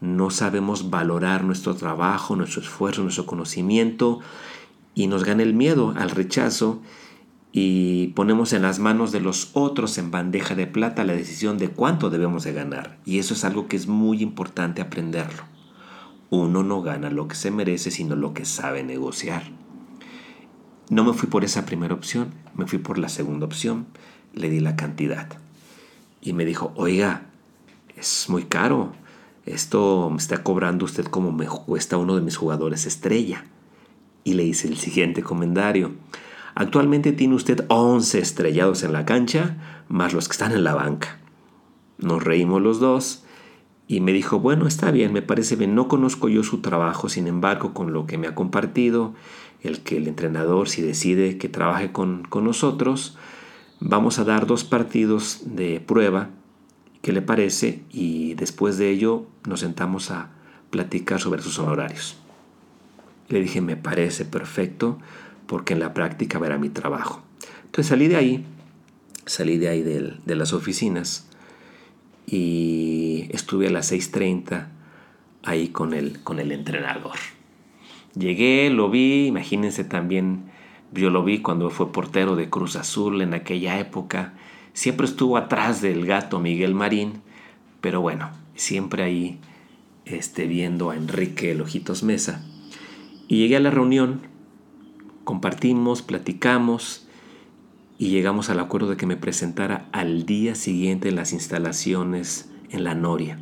no 0.00 0.30
sabemos 0.30 0.90
valorar 0.90 1.44
nuestro 1.44 1.74
trabajo, 1.74 2.36
nuestro 2.36 2.62
esfuerzo, 2.62 3.02
nuestro 3.02 3.26
conocimiento 3.26 4.20
y 4.94 5.06
nos 5.06 5.24
gana 5.24 5.42
el 5.44 5.54
miedo 5.54 5.94
al 5.96 6.10
rechazo 6.10 6.80
y 7.60 8.12
ponemos 8.14 8.52
en 8.52 8.62
las 8.62 8.78
manos 8.78 9.10
de 9.10 9.18
los 9.18 9.50
otros 9.52 9.98
en 9.98 10.12
bandeja 10.12 10.54
de 10.54 10.68
plata 10.68 11.02
la 11.02 11.14
decisión 11.14 11.58
de 11.58 11.70
cuánto 11.70 12.08
debemos 12.08 12.44
de 12.44 12.52
ganar. 12.52 13.00
Y 13.04 13.18
eso 13.18 13.34
es 13.34 13.44
algo 13.44 13.66
que 13.66 13.74
es 13.74 13.88
muy 13.88 14.22
importante 14.22 14.80
aprenderlo. 14.80 15.42
Uno 16.30 16.62
no 16.62 16.82
gana 16.82 17.10
lo 17.10 17.26
que 17.26 17.34
se 17.34 17.50
merece, 17.50 17.90
sino 17.90 18.14
lo 18.14 18.32
que 18.32 18.44
sabe 18.44 18.84
negociar. 18.84 19.42
No 20.88 21.02
me 21.02 21.14
fui 21.14 21.28
por 21.28 21.44
esa 21.44 21.66
primera 21.66 21.94
opción, 21.94 22.32
me 22.54 22.68
fui 22.68 22.78
por 22.78 22.96
la 22.96 23.08
segunda 23.08 23.46
opción, 23.46 23.86
le 24.34 24.50
di 24.50 24.60
la 24.60 24.76
cantidad. 24.76 25.26
Y 26.20 26.34
me 26.34 26.44
dijo, 26.44 26.72
oiga, 26.76 27.22
es 27.96 28.26
muy 28.28 28.44
caro. 28.44 28.92
Esto 29.46 30.10
me 30.10 30.18
está 30.18 30.44
cobrando 30.44 30.84
usted 30.84 31.06
como 31.06 31.32
me 31.32 31.46
cuesta 31.46 31.96
uno 31.96 32.14
de 32.14 32.22
mis 32.22 32.36
jugadores 32.36 32.86
estrella. 32.86 33.46
Y 34.22 34.34
le 34.34 34.44
hice 34.44 34.68
el 34.68 34.76
siguiente 34.76 35.24
comentario. 35.24 35.96
Actualmente 36.58 37.12
tiene 37.12 37.36
usted 37.36 37.66
11 37.68 38.18
estrellados 38.18 38.82
en 38.82 38.92
la 38.92 39.04
cancha, 39.04 39.58
más 39.86 40.12
los 40.12 40.26
que 40.26 40.32
están 40.32 40.50
en 40.50 40.64
la 40.64 40.74
banca. 40.74 41.20
Nos 41.98 42.24
reímos 42.24 42.60
los 42.60 42.80
dos 42.80 43.22
y 43.86 44.00
me 44.00 44.12
dijo, 44.12 44.40
bueno, 44.40 44.66
está 44.66 44.90
bien, 44.90 45.12
me 45.12 45.22
parece 45.22 45.54
bien, 45.54 45.76
no 45.76 45.86
conozco 45.86 46.28
yo 46.28 46.42
su 46.42 46.58
trabajo, 46.60 47.08
sin 47.08 47.28
embargo, 47.28 47.74
con 47.74 47.92
lo 47.92 48.06
que 48.06 48.18
me 48.18 48.26
ha 48.26 48.34
compartido, 48.34 49.14
el 49.62 49.82
que 49.84 49.98
el 49.98 50.08
entrenador, 50.08 50.68
si 50.68 50.82
decide 50.82 51.38
que 51.38 51.48
trabaje 51.48 51.92
con, 51.92 52.24
con 52.24 52.42
nosotros, 52.42 53.16
vamos 53.78 54.18
a 54.18 54.24
dar 54.24 54.48
dos 54.48 54.64
partidos 54.64 55.42
de 55.44 55.78
prueba 55.78 56.30
qué 57.02 57.12
le 57.12 57.22
parece 57.22 57.84
y 57.88 58.34
después 58.34 58.78
de 58.78 58.90
ello 58.90 59.26
nos 59.46 59.60
sentamos 59.60 60.10
a 60.10 60.30
platicar 60.70 61.20
sobre 61.20 61.40
sus 61.40 61.56
honorarios. 61.60 62.16
Le 63.28 63.42
dije, 63.42 63.60
me 63.60 63.76
parece 63.76 64.24
perfecto 64.24 64.98
porque 65.48 65.72
en 65.72 65.80
la 65.80 65.92
práctica 65.92 66.38
verá 66.38 66.56
mi 66.56 66.68
trabajo. 66.68 67.24
Entonces 67.64 67.88
salí 67.88 68.06
de 68.06 68.14
ahí, 68.14 68.44
salí 69.26 69.58
de 69.58 69.68
ahí 69.68 69.82
de, 69.82 70.36
las 70.36 70.52
oficinas 70.52 71.28
y 72.24 73.26
estuve 73.30 73.66
a 73.66 73.70
las 73.70 73.90
6.30 73.90 74.68
ahí 75.42 75.70
con 75.70 75.92
el, 75.92 76.22
con 76.22 76.38
el 76.38 76.52
entrenador. 76.52 77.16
Llegué, 78.16 78.70
lo 78.70 78.88
vi, 78.88 79.26
imagínense 79.26 79.82
también, 79.82 80.44
yo 80.92 81.10
lo 81.10 81.24
vi 81.24 81.40
cuando 81.40 81.70
fue 81.70 81.90
portero 81.90 82.36
de 82.36 82.48
Cruz 82.48 82.76
Azul 82.76 83.20
en 83.22 83.34
aquella 83.34 83.80
época 83.80 84.34
Siempre 84.78 85.08
estuvo 85.08 85.36
atrás 85.36 85.82
del 85.82 86.06
gato 86.06 86.38
Miguel 86.38 86.72
Marín, 86.72 87.14
pero 87.80 88.00
bueno, 88.00 88.30
siempre 88.54 89.02
ahí 89.02 89.40
este, 90.04 90.46
viendo 90.46 90.90
a 90.90 90.96
Enrique 90.96 91.52
Lojitos 91.52 92.04
Mesa. 92.04 92.44
Y 93.26 93.38
llegué 93.38 93.56
a 93.56 93.60
la 93.60 93.72
reunión, 93.72 94.20
compartimos, 95.28 96.00
platicamos 96.00 97.06
y 97.98 98.08
llegamos 98.08 98.48
al 98.48 98.60
acuerdo 98.60 98.88
de 98.88 98.96
que 98.96 99.04
me 99.04 99.18
presentara 99.18 99.86
al 99.92 100.24
día 100.24 100.54
siguiente 100.54 101.10
en 101.10 101.16
las 101.16 101.34
instalaciones 101.34 102.48
en 102.70 102.82
la 102.82 102.94
Noria, 102.94 103.38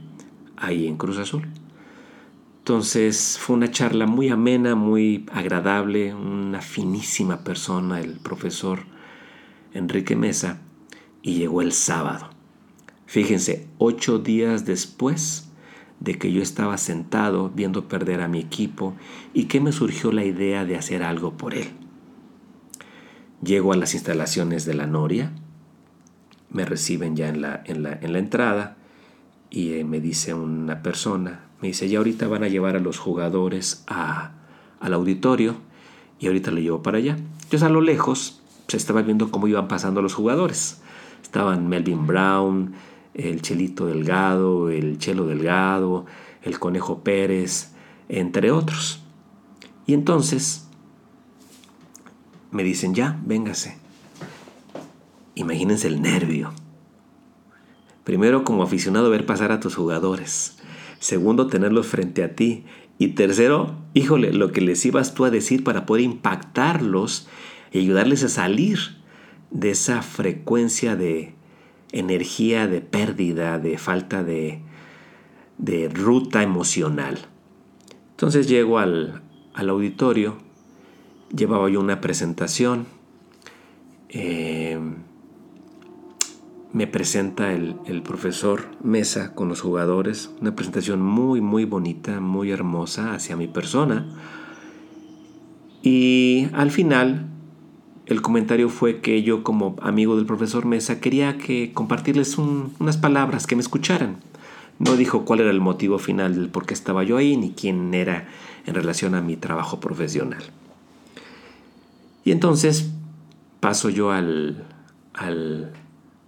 ahí 0.56 0.88
en 0.88 0.96
Cruz 0.96 1.18
Azul. 1.18 1.46
Entonces 2.58 3.38
fue 3.40 3.54
una 3.54 3.70
charla 3.70 4.08
muy 4.08 4.30
amena, 4.30 4.74
muy 4.74 5.26
agradable, 5.30 6.12
una 6.12 6.60
finísima 6.60 7.44
persona, 7.44 8.00
el 8.00 8.14
profesor 8.14 8.80
Enrique 9.72 10.16
Mesa 10.16 10.58
y 11.22 11.34
llegó 11.34 11.62
el 11.62 11.70
sábado. 11.70 12.30
Fíjense, 13.06 13.68
ocho 13.78 14.18
días 14.18 14.64
después 14.64 15.45
de 16.00 16.18
que 16.18 16.32
yo 16.32 16.42
estaba 16.42 16.76
sentado 16.78 17.50
viendo 17.50 17.88
perder 17.88 18.20
a 18.20 18.28
mi 18.28 18.38
equipo 18.38 18.94
y 19.32 19.44
que 19.44 19.60
me 19.60 19.72
surgió 19.72 20.12
la 20.12 20.24
idea 20.24 20.64
de 20.64 20.76
hacer 20.76 21.02
algo 21.02 21.32
por 21.32 21.54
él. 21.54 21.68
Llego 23.42 23.72
a 23.72 23.76
las 23.76 23.94
instalaciones 23.94 24.64
de 24.64 24.74
la 24.74 24.86
Noria, 24.86 25.32
me 26.50 26.64
reciben 26.64 27.16
ya 27.16 27.28
en 27.28 27.42
la, 27.42 27.62
en 27.64 27.82
la, 27.82 27.98
en 28.00 28.12
la 28.12 28.18
entrada 28.18 28.76
y 29.50 29.74
eh, 29.74 29.84
me 29.84 30.00
dice 30.00 30.34
una 30.34 30.82
persona, 30.82 31.46
me 31.60 31.68
dice, 31.68 31.88
ya 31.88 31.98
ahorita 31.98 32.28
van 32.28 32.44
a 32.44 32.48
llevar 32.48 32.76
a 32.76 32.80
los 32.80 32.98
jugadores 32.98 33.84
a, 33.86 34.32
al 34.80 34.94
auditorio 34.94 35.56
y 36.18 36.26
ahorita 36.26 36.50
lo 36.50 36.60
llevo 36.60 36.82
para 36.82 36.98
allá. 36.98 37.16
Yo 37.50 37.64
a 37.64 37.68
lo 37.68 37.80
lejos 37.80 38.40
se 38.68 38.76
estaba 38.76 39.02
viendo 39.02 39.30
cómo 39.30 39.48
iban 39.48 39.68
pasando 39.68 40.02
los 40.02 40.14
jugadores. 40.14 40.80
Estaban 41.22 41.68
Melvin 41.68 42.06
Brown, 42.06 42.74
el 43.16 43.40
Chelito 43.42 43.86
Delgado, 43.86 44.70
el 44.70 44.98
Chelo 44.98 45.26
Delgado, 45.26 46.06
el 46.42 46.58
Conejo 46.58 47.02
Pérez, 47.02 47.72
entre 48.08 48.50
otros. 48.50 49.02
Y 49.86 49.94
entonces 49.94 50.68
me 52.50 52.62
dicen, 52.62 52.94
ya, 52.94 53.18
véngase. 53.24 53.78
Imagínense 55.34 55.88
el 55.88 56.02
nervio. 56.02 56.52
Primero, 58.04 58.44
como 58.44 58.62
aficionado, 58.62 59.10
ver 59.10 59.26
pasar 59.26 59.50
a 59.50 59.60
tus 59.60 59.74
jugadores. 59.74 60.58
Segundo, 60.98 61.48
tenerlos 61.48 61.86
frente 61.86 62.22
a 62.22 62.34
ti. 62.34 62.64
Y 62.98 63.08
tercero, 63.08 63.76
híjole, 63.94 64.32
lo 64.32 64.52
que 64.52 64.60
les 64.60 64.84
ibas 64.86 65.14
tú 65.14 65.24
a 65.24 65.30
decir 65.30 65.64
para 65.64 65.86
poder 65.86 66.04
impactarlos 66.04 67.28
y 67.72 67.78
ayudarles 67.80 68.24
a 68.24 68.28
salir 68.28 68.78
de 69.50 69.70
esa 69.70 70.02
frecuencia 70.02 70.96
de 70.96 71.35
energía, 71.92 72.66
de 72.66 72.80
pérdida, 72.80 73.58
de 73.58 73.78
falta 73.78 74.22
de, 74.22 74.60
de 75.58 75.88
ruta 75.88 76.42
emocional. 76.42 77.18
Entonces 78.10 78.48
llego 78.48 78.78
al, 78.78 79.22
al 79.54 79.68
auditorio, 79.68 80.36
llevaba 81.34 81.68
yo 81.68 81.80
una 81.80 82.00
presentación, 82.00 82.86
eh, 84.08 84.78
me 86.72 86.86
presenta 86.86 87.52
el, 87.52 87.76
el, 87.86 88.02
profesor 88.02 88.66
Mesa 88.82 89.34
con 89.34 89.48
los 89.48 89.60
jugadores, 89.60 90.30
una 90.40 90.54
presentación 90.54 91.00
muy, 91.00 91.40
muy 91.40 91.64
bonita, 91.64 92.20
muy 92.20 92.50
hermosa 92.50 93.14
hacia 93.14 93.36
mi 93.36 93.46
persona. 93.46 94.06
Y 95.82 96.48
al 96.52 96.70
final, 96.70 97.26
el 98.06 98.22
comentario 98.22 98.68
fue 98.68 99.00
que 99.00 99.22
yo 99.22 99.42
como 99.42 99.76
amigo 99.82 100.16
del 100.16 100.26
profesor 100.26 100.64
Mesa 100.64 101.00
quería 101.00 101.38
que 101.38 101.72
compartirles 101.72 102.38
unas 102.38 102.96
palabras, 102.96 103.46
que 103.46 103.56
me 103.56 103.62
escucharan. 103.62 104.18
No 104.78 104.96
dijo 104.96 105.24
cuál 105.24 105.40
era 105.40 105.50
el 105.50 105.60
motivo 105.60 105.98
final 105.98 106.34
del 106.34 106.48
por 106.48 106.66
qué 106.66 106.74
estaba 106.74 107.02
yo 107.02 107.16
ahí, 107.16 107.36
ni 107.36 107.50
quién 107.50 107.92
era 107.94 108.28
en 108.66 108.74
relación 108.74 109.14
a 109.14 109.22
mi 109.22 109.36
trabajo 109.36 109.80
profesional. 109.80 110.42
Y 112.24 112.30
entonces 112.30 112.90
paso 113.60 113.88
yo 113.88 114.12
al, 114.12 114.64
al, 115.14 115.72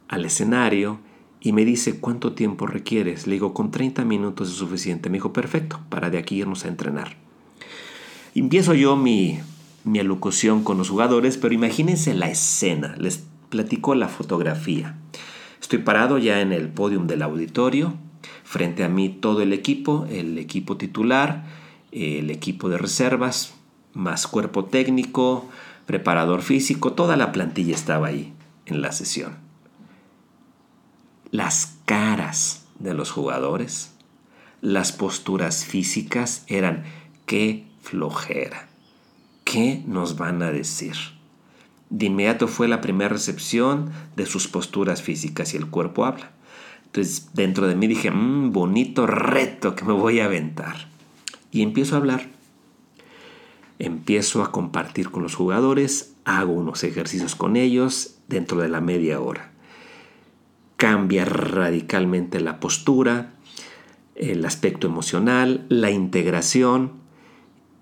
al 0.08 0.24
escenario 0.24 0.98
y 1.40 1.52
me 1.52 1.64
dice, 1.64 2.00
¿cuánto 2.00 2.32
tiempo 2.32 2.66
requieres? 2.66 3.26
Le 3.28 3.34
digo, 3.34 3.54
con 3.54 3.70
30 3.70 4.04
minutos 4.04 4.48
es 4.48 4.54
suficiente. 4.56 5.10
Me 5.10 5.18
dijo, 5.18 5.32
perfecto, 5.32 5.80
para 5.88 6.10
de 6.10 6.18
aquí 6.18 6.36
irnos 6.36 6.64
a 6.64 6.68
entrenar. 6.68 7.16
empiezo 8.34 8.74
yo 8.74 8.96
mi, 8.96 9.38
mi 9.84 9.98
alocución 9.98 10.64
con 10.64 10.78
los 10.78 10.90
jugadores, 10.90 11.36
pero 11.36 11.54
imagínense 11.54 12.14
la 12.14 12.30
escena, 12.30 12.94
les 12.98 13.24
platico 13.48 13.94
la 13.94 14.08
fotografía. 14.08 14.96
Estoy 15.60 15.80
parado 15.80 16.18
ya 16.18 16.40
en 16.40 16.52
el 16.52 16.68
podium 16.68 17.06
del 17.06 17.22
auditorio, 17.22 17.94
frente 18.44 18.84
a 18.84 18.88
mí 18.88 19.08
todo 19.08 19.42
el 19.42 19.52
equipo, 19.52 20.06
el 20.10 20.38
equipo 20.38 20.76
titular, 20.76 21.44
el 21.92 22.30
equipo 22.30 22.68
de 22.68 22.78
reservas, 22.78 23.54
más 23.94 24.26
cuerpo 24.26 24.66
técnico, 24.66 25.48
preparador 25.86 26.42
físico, 26.42 26.92
toda 26.92 27.16
la 27.16 27.32
plantilla 27.32 27.74
estaba 27.74 28.08
ahí 28.08 28.32
en 28.66 28.82
la 28.82 28.92
sesión. 28.92 29.36
Las 31.30 31.78
caras 31.84 32.66
de 32.78 32.94
los 32.94 33.10
jugadores, 33.10 33.92
las 34.60 34.92
posturas 34.92 35.64
físicas 35.64 36.44
eran 36.46 36.84
qué 37.26 37.66
flojera, 37.82 38.67
qué 39.50 39.82
nos 39.86 40.18
van 40.18 40.42
a 40.42 40.52
decir. 40.52 40.94
De 41.88 42.06
inmediato 42.06 42.48
fue 42.48 42.68
la 42.68 42.82
primera 42.82 43.08
recepción 43.08 43.90
de 44.14 44.26
sus 44.26 44.46
posturas 44.46 45.00
físicas 45.00 45.54
y 45.54 45.56
el 45.56 45.68
cuerpo 45.68 46.04
habla. 46.04 46.32
Entonces 46.84 47.30
dentro 47.32 47.66
de 47.66 47.74
mí 47.74 47.86
dije, 47.86 48.10
mmm, 48.10 48.52
bonito 48.52 49.06
reto 49.06 49.74
que 49.74 49.86
me 49.86 49.94
voy 49.94 50.20
a 50.20 50.26
aventar. 50.26 50.88
Y 51.50 51.62
empiezo 51.62 51.94
a 51.94 51.98
hablar. 51.98 52.28
Empiezo 53.78 54.42
a 54.42 54.52
compartir 54.52 55.10
con 55.10 55.22
los 55.22 55.34
jugadores, 55.34 56.14
hago 56.24 56.52
unos 56.52 56.84
ejercicios 56.84 57.34
con 57.34 57.56
ellos 57.56 58.16
dentro 58.28 58.60
de 58.60 58.68
la 58.68 58.82
media 58.82 59.20
hora. 59.20 59.52
Cambia 60.76 61.24
radicalmente 61.24 62.40
la 62.40 62.60
postura, 62.60 63.32
el 64.14 64.44
aspecto 64.44 64.88
emocional, 64.88 65.64
la 65.70 65.90
integración 65.90 66.97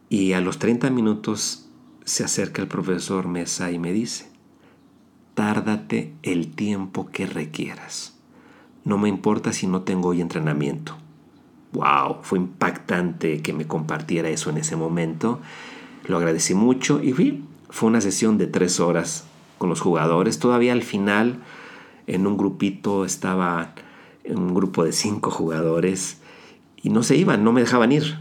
y 0.09 0.33
a 0.33 0.40
los 0.40 0.59
30 0.59 0.90
minutos 0.90 1.69
se 2.05 2.25
acerca 2.25 2.62
el 2.62 2.69
profesor 2.69 3.27
Mesa 3.27 3.71
y 3.73 3.79
me 3.79 3.92
dice, 3.92 4.29
tárdate 5.35 6.14
el 6.23 6.55
tiempo 6.55 7.11
que 7.11 7.27
requieras. 7.27 8.16
No 8.85 8.99
me 8.99 9.09
importa 9.09 9.53
si 9.53 9.66
no 9.66 9.83
tengo 9.83 10.11
hoy 10.11 10.21
entrenamiento. 10.21 10.97
Wow, 11.73 12.19
fue 12.23 12.38
impactante 12.38 13.42
que 13.42 13.53
me 13.53 13.66
compartiera 13.66 14.29
eso 14.29 14.51
en 14.51 14.59
ese 14.59 14.77
momento. 14.77 15.40
Lo 16.07 16.16
agradecí 16.16 16.55
mucho 16.55 17.03
y 17.03 17.12
fui. 17.12 17.45
Fue 17.69 17.88
una 17.88 18.01
sesión 18.01 18.38
de 18.38 18.47
tres 18.47 18.79
horas 18.79 19.25
con 19.59 19.69
los 19.69 19.81
jugadores. 19.81 20.38
Todavía 20.38 20.73
al 20.73 20.83
final, 20.85 21.42
en 22.07 22.27
un 22.29 22.37
grupito, 22.37 23.05
estaba 23.05 23.75
un 24.29 24.55
grupo 24.55 24.85
de 24.85 24.92
cinco 24.92 25.31
jugadores 25.31 26.19
y 26.81 26.90
no 26.90 27.03
se 27.03 27.16
iban, 27.16 27.42
no 27.42 27.53
me 27.53 27.61
dejaban 27.61 27.92
ir, 27.92 28.19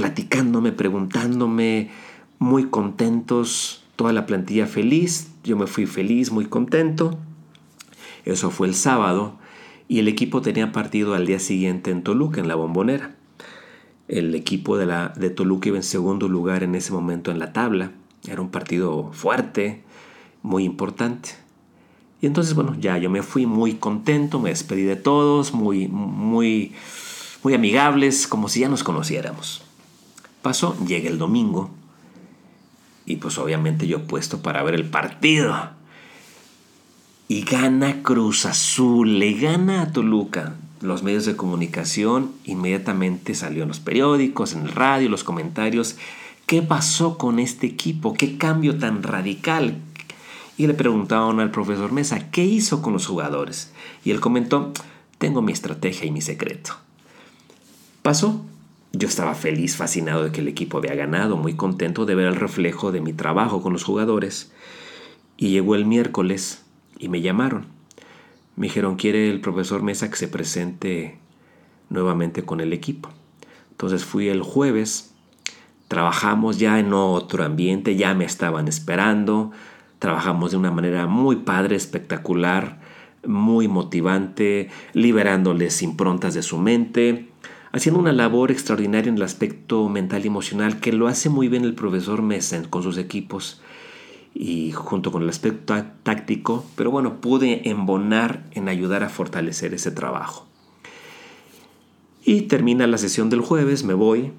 platicándome, 0.00 0.72
preguntándome, 0.72 1.90
muy 2.38 2.70
contentos, 2.70 3.84
toda 3.96 4.14
la 4.14 4.24
plantilla 4.24 4.66
feliz. 4.66 5.30
Yo 5.44 5.58
me 5.58 5.66
fui 5.66 5.84
feliz, 5.84 6.32
muy 6.32 6.46
contento. 6.46 7.18
Eso 8.24 8.50
fue 8.50 8.66
el 8.66 8.74
sábado 8.74 9.36
y 9.88 9.98
el 9.98 10.08
equipo 10.08 10.40
tenía 10.40 10.72
partido 10.72 11.14
al 11.14 11.26
día 11.26 11.38
siguiente 11.38 11.90
en 11.90 12.02
Toluca, 12.02 12.40
en 12.40 12.48
la 12.48 12.54
bombonera. 12.54 13.14
El 14.08 14.34
equipo 14.34 14.78
de, 14.78 14.86
la, 14.86 15.10
de 15.16 15.28
Toluca 15.28 15.68
iba 15.68 15.76
en 15.76 15.82
segundo 15.82 16.28
lugar 16.28 16.62
en 16.62 16.74
ese 16.74 16.92
momento 16.92 17.30
en 17.30 17.38
la 17.38 17.52
tabla. 17.52 17.92
Era 18.26 18.40
un 18.40 18.50
partido 18.50 19.10
fuerte, 19.12 19.82
muy 20.42 20.64
importante. 20.64 21.32
Y 22.22 22.26
entonces, 22.26 22.54
bueno, 22.54 22.74
ya 22.80 22.96
yo 22.96 23.10
me 23.10 23.22
fui 23.22 23.44
muy 23.44 23.74
contento, 23.74 24.40
me 24.40 24.48
despedí 24.48 24.84
de 24.84 24.96
todos, 24.96 25.52
muy, 25.52 25.88
muy, 25.88 26.72
muy 27.42 27.52
amigables, 27.52 28.26
como 28.26 28.48
si 28.48 28.60
ya 28.60 28.70
nos 28.70 28.82
conociéramos. 28.82 29.62
Pasó, 30.42 30.76
llega 30.86 31.08
el 31.08 31.18
domingo 31.18 31.70
y 33.06 33.16
pues 33.16 33.38
obviamente 33.38 33.86
yo 33.86 34.06
puesto 34.06 34.40
para 34.40 34.62
ver 34.62 34.74
el 34.74 34.84
partido 34.84 35.70
y 37.28 37.42
gana 37.42 38.02
Cruz 38.02 38.44
Azul, 38.46 39.18
le 39.18 39.34
gana 39.34 39.82
a 39.82 39.92
Toluca. 39.92 40.54
Los 40.80 41.02
medios 41.02 41.26
de 41.26 41.36
comunicación 41.36 42.32
inmediatamente 42.44 43.34
salió 43.34 43.62
en 43.62 43.68
los 43.68 43.78
periódicos, 43.80 44.54
en 44.54 44.62
el 44.62 44.72
radio, 44.72 45.08
los 45.08 45.22
comentarios. 45.22 45.96
¿Qué 46.46 46.62
pasó 46.62 47.18
con 47.18 47.38
este 47.38 47.68
equipo? 47.68 48.14
¿Qué 48.14 48.36
cambio 48.36 48.78
tan 48.78 49.04
radical? 49.04 49.76
Y 50.56 50.66
le 50.66 50.74
preguntaban 50.74 51.38
al 51.38 51.52
profesor 51.52 51.92
Mesa, 51.92 52.30
¿qué 52.30 52.44
hizo 52.44 52.82
con 52.82 52.94
los 52.94 53.06
jugadores? 53.06 53.72
Y 54.04 54.10
él 54.10 54.20
comentó, 54.20 54.72
tengo 55.18 55.40
mi 55.40 55.52
estrategia 55.52 56.06
y 56.06 56.10
mi 56.10 56.22
secreto. 56.22 56.72
Pasó. 58.02 58.44
Yo 58.92 59.06
estaba 59.06 59.34
feliz, 59.34 59.76
fascinado 59.76 60.24
de 60.24 60.32
que 60.32 60.40
el 60.40 60.48
equipo 60.48 60.78
había 60.78 60.94
ganado, 60.94 61.36
muy 61.36 61.54
contento 61.54 62.06
de 62.06 62.16
ver 62.16 62.26
el 62.26 62.36
reflejo 62.36 62.90
de 62.90 63.00
mi 63.00 63.12
trabajo 63.12 63.62
con 63.62 63.72
los 63.72 63.84
jugadores. 63.84 64.52
Y 65.36 65.50
llegó 65.50 65.76
el 65.76 65.86
miércoles 65.86 66.64
y 66.98 67.08
me 67.08 67.20
llamaron. 67.20 67.66
Me 68.56 68.66
dijeron, 68.66 68.96
quiere 68.96 69.30
el 69.30 69.40
profesor 69.40 69.82
Mesa 69.82 70.10
que 70.10 70.16
se 70.16 70.28
presente 70.28 71.18
nuevamente 71.88 72.44
con 72.44 72.60
el 72.60 72.72
equipo. 72.72 73.10
Entonces 73.70 74.04
fui 74.04 74.28
el 74.28 74.42
jueves, 74.42 75.14
trabajamos 75.88 76.58
ya 76.58 76.78
en 76.78 76.92
otro 76.92 77.44
ambiente, 77.44 77.96
ya 77.96 78.12
me 78.14 78.24
estaban 78.24 78.68
esperando, 78.68 79.52
trabajamos 79.98 80.50
de 80.50 80.56
una 80.56 80.70
manera 80.70 81.06
muy 81.06 81.36
padre, 81.36 81.76
espectacular, 81.76 82.80
muy 83.26 83.68
motivante, 83.68 84.68
liberándoles 84.92 85.82
improntas 85.82 86.34
de 86.34 86.42
su 86.42 86.58
mente, 86.58 87.29
haciendo 87.72 88.00
una 88.00 88.12
labor 88.12 88.50
extraordinaria 88.50 89.08
en 89.08 89.16
el 89.16 89.22
aspecto 89.22 89.88
mental 89.88 90.24
y 90.24 90.28
emocional 90.28 90.80
que 90.80 90.92
lo 90.92 91.08
hace 91.08 91.28
muy 91.28 91.48
bien 91.48 91.64
el 91.64 91.74
profesor 91.74 92.22
Mesa 92.22 92.60
con 92.68 92.82
sus 92.82 92.98
equipos 92.98 93.60
y 94.34 94.72
junto 94.72 95.10
con 95.12 95.22
el 95.22 95.28
aspecto 95.28 95.74
táctico, 96.02 96.64
pero 96.76 96.90
bueno, 96.90 97.20
pude 97.20 97.68
embonar 97.68 98.44
en 98.52 98.68
ayudar 98.68 99.02
a 99.02 99.08
fortalecer 99.08 99.74
ese 99.74 99.90
trabajo. 99.90 100.46
Y 102.24 102.42
termina 102.42 102.86
la 102.86 102.98
sesión 102.98 103.30
del 103.30 103.40
jueves, 103.40 103.82
me 103.82 103.94
voy 103.94 104.32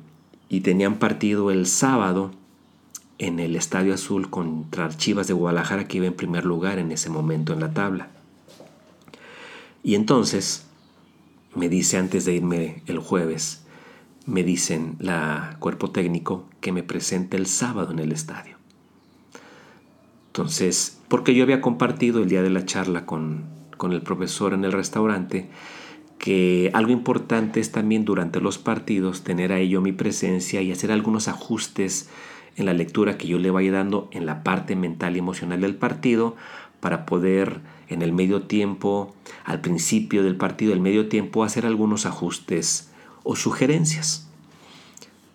y 0.49 0.61
tenían 0.61 0.95
partido 0.95 1.51
el 1.51 1.65
sábado 1.65 2.31
en 3.17 3.39
el 3.39 3.55
Estadio 3.55 3.93
Azul 3.93 4.29
contra 4.29 4.89
Chivas 4.89 5.27
de 5.27 5.33
Guadalajara 5.33 5.87
que 5.87 5.97
iba 5.97 6.07
en 6.07 6.13
primer 6.13 6.45
lugar 6.45 6.79
en 6.79 6.91
ese 6.91 7.09
momento 7.09 7.53
en 7.53 7.59
la 7.59 7.73
tabla. 7.73 8.09
Y 9.83 9.95
entonces 9.95 10.65
me 11.55 11.69
dice 11.69 11.97
antes 11.97 12.25
de 12.25 12.35
irme 12.35 12.83
el 12.87 12.99
jueves, 12.99 13.65
me 14.25 14.43
dicen 14.43 14.95
la 14.99 15.57
cuerpo 15.59 15.91
técnico 15.91 16.47
que 16.61 16.71
me 16.71 16.83
presente 16.83 17.37
el 17.37 17.47
sábado 17.47 17.91
en 17.91 17.99
el 17.99 18.11
estadio. 18.11 18.57
Entonces, 20.27 21.01
porque 21.07 21.33
yo 21.33 21.43
había 21.43 21.59
compartido 21.59 22.21
el 22.21 22.29
día 22.29 22.41
de 22.41 22.49
la 22.49 22.65
charla 22.65 23.05
con, 23.05 23.59
el 23.81 24.01
profesor 24.01 24.53
en 24.53 24.63
el 24.63 24.71
restaurante, 24.71 25.49
que 26.19 26.69
algo 26.73 26.91
importante 26.91 27.59
es 27.59 27.71
también 27.71 28.05
durante 28.05 28.39
los 28.39 28.59
partidos 28.59 29.23
tener 29.23 29.51
a 29.51 29.59
ello 29.59 29.81
mi 29.81 29.91
presencia 29.91 30.61
y 30.61 30.71
hacer 30.71 30.91
algunos 30.91 31.27
ajustes 31.27 32.09
en 32.55 32.67
la 32.67 32.73
lectura 32.73 33.17
que 33.17 33.27
yo 33.27 33.39
le 33.39 33.49
vaya 33.49 33.71
dando 33.71 34.07
en 34.11 34.25
la 34.25 34.43
parte 34.43 34.75
mental 34.75 35.15
y 35.15 35.19
emocional 35.19 35.61
del 35.61 35.75
partido 35.75 36.35
para 36.79 37.05
poder 37.05 37.59
en 37.93 38.01
el 38.01 38.13
medio 38.13 38.43
tiempo, 38.43 39.15
al 39.43 39.61
principio 39.61 40.23
del 40.23 40.35
partido, 40.35 40.73
el 40.73 40.79
medio 40.79 41.09
tiempo, 41.09 41.43
hacer 41.43 41.65
algunos 41.65 42.05
ajustes 42.05 42.91
o 43.23 43.35
sugerencias. 43.35 44.27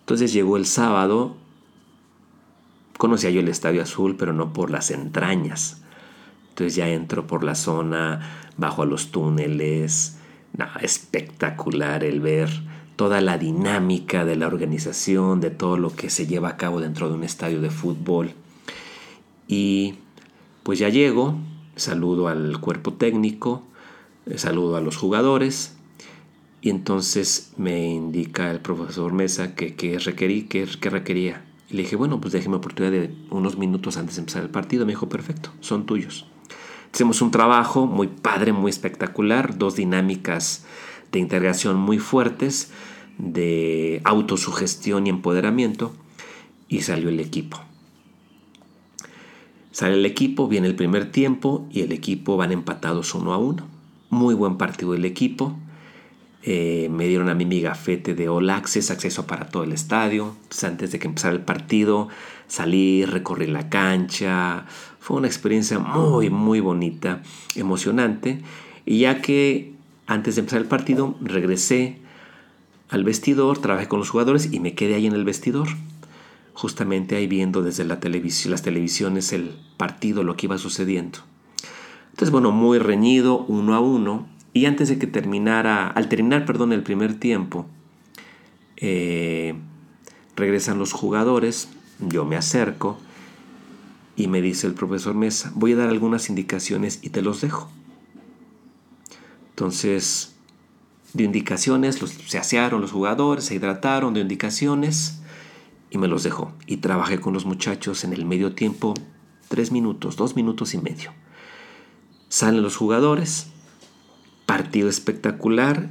Entonces 0.01 0.33
llegó 0.33 0.57
el 0.57 0.65
sábado, 0.65 1.35
conocía 2.97 3.29
yo 3.29 3.39
el 3.39 3.49
Estadio 3.49 3.81
Azul, 3.81 4.15
pero 4.17 4.33
no 4.33 4.53
por 4.53 4.71
las 4.71 4.91
entrañas. 4.91 5.81
Entonces 6.49 6.75
ya 6.75 6.89
entro 6.89 7.27
por 7.27 7.43
la 7.43 7.55
zona, 7.55 8.51
bajo 8.57 8.83
a 8.83 8.85
los 8.85 9.11
túneles, 9.11 10.17
espectacular 10.81 12.03
el 12.03 12.21
ver 12.21 12.49
toda 12.95 13.21
la 13.21 13.37
dinámica 13.37 14.25
de 14.25 14.35
la 14.35 14.47
organización, 14.47 15.39
de 15.39 15.51
todo 15.51 15.77
lo 15.77 15.95
que 15.95 16.09
se 16.09 16.25
lleva 16.25 16.49
a 16.49 16.57
cabo 16.57 16.81
dentro 16.81 17.09
de 17.09 17.15
un 17.15 17.23
estadio 17.23 17.61
de 17.61 17.69
fútbol. 17.69 18.31
Y 19.47 19.95
pues 20.63 20.79
ya 20.79 20.89
llego, 20.89 21.37
saludo 21.77 22.27
al 22.27 22.59
cuerpo 22.59 22.93
técnico, 22.93 23.63
eh, 24.25 24.37
saludo 24.37 24.75
a 24.75 24.81
los 24.81 24.97
jugadores 24.97 25.77
y 26.61 26.69
entonces 26.69 27.53
me 27.57 27.87
indica 27.87 28.51
el 28.51 28.59
profesor 28.59 29.13
Mesa 29.13 29.55
que, 29.55 29.99
requerí, 29.99 30.43
que, 30.43 30.65
requería. 30.65 31.45
Y 31.69 31.75
le 31.75 31.83
dije, 31.83 31.95
bueno, 31.95 32.19
pues 32.19 32.33
déjeme 32.33 32.55
oportunidad 32.55 32.91
de 32.91 33.13
unos 33.29 33.57
minutos 33.57 33.97
antes 33.97 34.15
de 34.15 34.21
empezar 34.21 34.43
el 34.43 34.49
partido. 34.49 34.85
Me 34.85 34.93
dijo, 34.93 35.07
perfecto, 35.09 35.51
son 35.59 35.85
tuyos. 35.85 36.25
Hicimos 36.93 37.21
un 37.21 37.31
trabajo 37.31 37.85
muy 37.85 38.07
padre, 38.07 38.53
muy 38.53 38.69
espectacular, 38.69 39.57
dos 39.57 39.75
dinámicas 39.75 40.65
de 41.11 41.19
integración 41.19 41.77
muy 41.77 41.99
fuertes, 41.99 42.71
de 43.17 44.01
autosugestión 44.03 45.07
y 45.07 45.09
empoderamiento, 45.09 45.93
y 46.67 46.81
salió 46.81 47.09
el 47.09 47.19
equipo. 47.19 47.59
Sale 49.77 49.93
el 49.93 50.07
equipo, 50.07 50.47
viene 50.47 50.65
el 50.65 50.73
primer 50.73 51.11
tiempo 51.11 51.67
y 51.69 51.81
el 51.81 51.91
equipo 51.91 52.35
van 52.35 52.51
empatados 52.51 53.13
uno 53.13 53.31
a 53.31 53.37
uno. 53.37 53.67
Muy 54.09 54.33
buen 54.33 54.57
partido 54.57 54.93
del 54.93 55.05
equipo. 55.05 55.55
Eh, 56.41 56.89
me 56.89 57.07
dieron 57.07 57.29
a 57.29 57.35
mí 57.35 57.45
mi 57.45 57.61
gafete 57.61 58.15
de 58.15 58.27
All 58.27 58.49
Access, 58.49 58.89
acceso 58.89 59.27
para 59.27 59.49
todo 59.49 59.61
el 59.61 59.73
estadio. 59.73 60.35
antes 60.63 60.91
de 60.91 60.97
que 60.97 61.05
empezara 61.05 61.35
el 61.35 61.41
partido, 61.41 62.07
salí, 62.47 63.05
recorrí 63.05 63.45
la 63.45 63.69
cancha. 63.69 64.65
Fue 64.99 65.17
una 65.17 65.27
experiencia 65.27 65.77
muy, 65.77 66.31
muy 66.31 66.59
bonita, 66.59 67.21
emocionante. 67.53 68.41
Y 68.83 69.01
ya 69.01 69.21
que 69.21 69.73
antes 70.07 70.37
de 70.37 70.39
empezar 70.39 70.59
el 70.59 70.67
partido, 70.67 71.15
regresé 71.21 71.99
al 72.89 73.03
vestidor, 73.03 73.59
trabajé 73.59 73.87
con 73.87 73.99
los 73.99 74.09
jugadores 74.09 74.51
y 74.51 74.59
me 74.59 74.73
quedé 74.73 74.95
ahí 74.95 75.05
en 75.05 75.13
el 75.13 75.23
vestidor 75.23 75.67
justamente 76.57 77.15
ahí 77.15 77.27
viendo 77.27 77.61
desde 77.61 77.85
la 77.85 77.99
las 78.01 78.61
televisiones 78.63 79.31
el 79.31 79.59
partido, 79.77 80.23
lo 80.23 80.35
que 80.35 80.47
iba 80.47 80.57
sucediendo. 80.57 81.19
Entonces, 82.09 82.31
bueno, 82.31 82.49
muy 82.49 82.79
reñido, 82.79 83.45
uno 83.47 83.75
a 83.75 83.79
uno. 83.79 84.27
Y 84.53 84.65
antes 84.65 84.89
de 84.89 84.97
que 84.97 85.05
terminara, 85.05 85.87
al 85.87 86.09
terminar, 86.09 86.47
perdón, 86.47 86.73
el 86.73 86.81
primer 86.81 87.13
tiempo, 87.13 87.67
eh, 88.77 89.53
regresan 90.35 90.79
los 90.79 90.93
jugadores, 90.93 91.69
yo 91.99 92.25
me 92.25 92.35
acerco 92.35 92.97
y 94.15 94.25
me 94.25 94.41
dice 94.41 94.65
el 94.65 94.73
profesor 94.73 95.13
Mesa, 95.13 95.51
voy 95.53 95.73
a 95.73 95.75
dar 95.75 95.89
algunas 95.89 96.27
indicaciones 96.27 96.97
y 97.03 97.11
te 97.11 97.21
los 97.21 97.39
dejo. 97.41 97.69
Entonces, 99.49 100.33
dio 101.13 101.27
indicaciones, 101.27 102.01
los, 102.01 102.09
se 102.13 102.39
asearon 102.39 102.81
los 102.81 102.91
jugadores, 102.93 103.45
se 103.45 103.53
hidrataron, 103.53 104.15
dio 104.15 104.23
indicaciones 104.23 105.21
y 105.89 105.97
me 105.97 106.07
los 106.07 106.23
dejó. 106.23 106.53
Y 106.65 106.77
trabajé 106.77 107.19
con 107.19 107.33
los 107.33 107.45
muchachos 107.45 108.03
en 108.03 108.13
el 108.13 108.25
medio 108.25 108.53
tiempo 108.53 108.93
tres 109.47 109.71
minutos, 109.71 110.15
dos 110.15 110.35
minutos 110.35 110.73
y 110.73 110.77
medio. 110.77 111.11
Salen 112.29 112.61
los 112.61 112.75
jugadores, 112.75 113.47
partido 114.45 114.89
espectacular, 114.89 115.89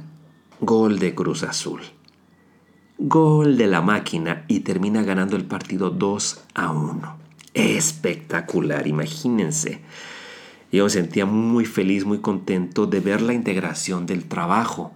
gol 0.61 0.99
de 0.99 1.15
Cruz 1.15 1.43
Azul. 1.43 1.81
Gol 2.99 3.57
de 3.57 3.67
la 3.67 3.81
máquina 3.81 4.45
y 4.47 4.61
termina 4.61 5.03
ganando 5.03 5.35
el 5.35 5.45
partido 5.45 5.91
2 5.91 6.45
a 6.55 6.71
1. 6.71 7.17
Espectacular, 7.53 8.87
imagínense. 8.87 9.81
Yo 10.71 10.83
me 10.83 10.89
sentía 10.89 11.25
muy 11.25 11.65
feliz, 11.65 12.05
muy 12.05 12.19
contento 12.19 12.87
de 12.87 12.99
ver 12.99 13.21
la 13.21 13.33
integración 13.33 14.05
del 14.05 14.25
trabajo 14.25 14.93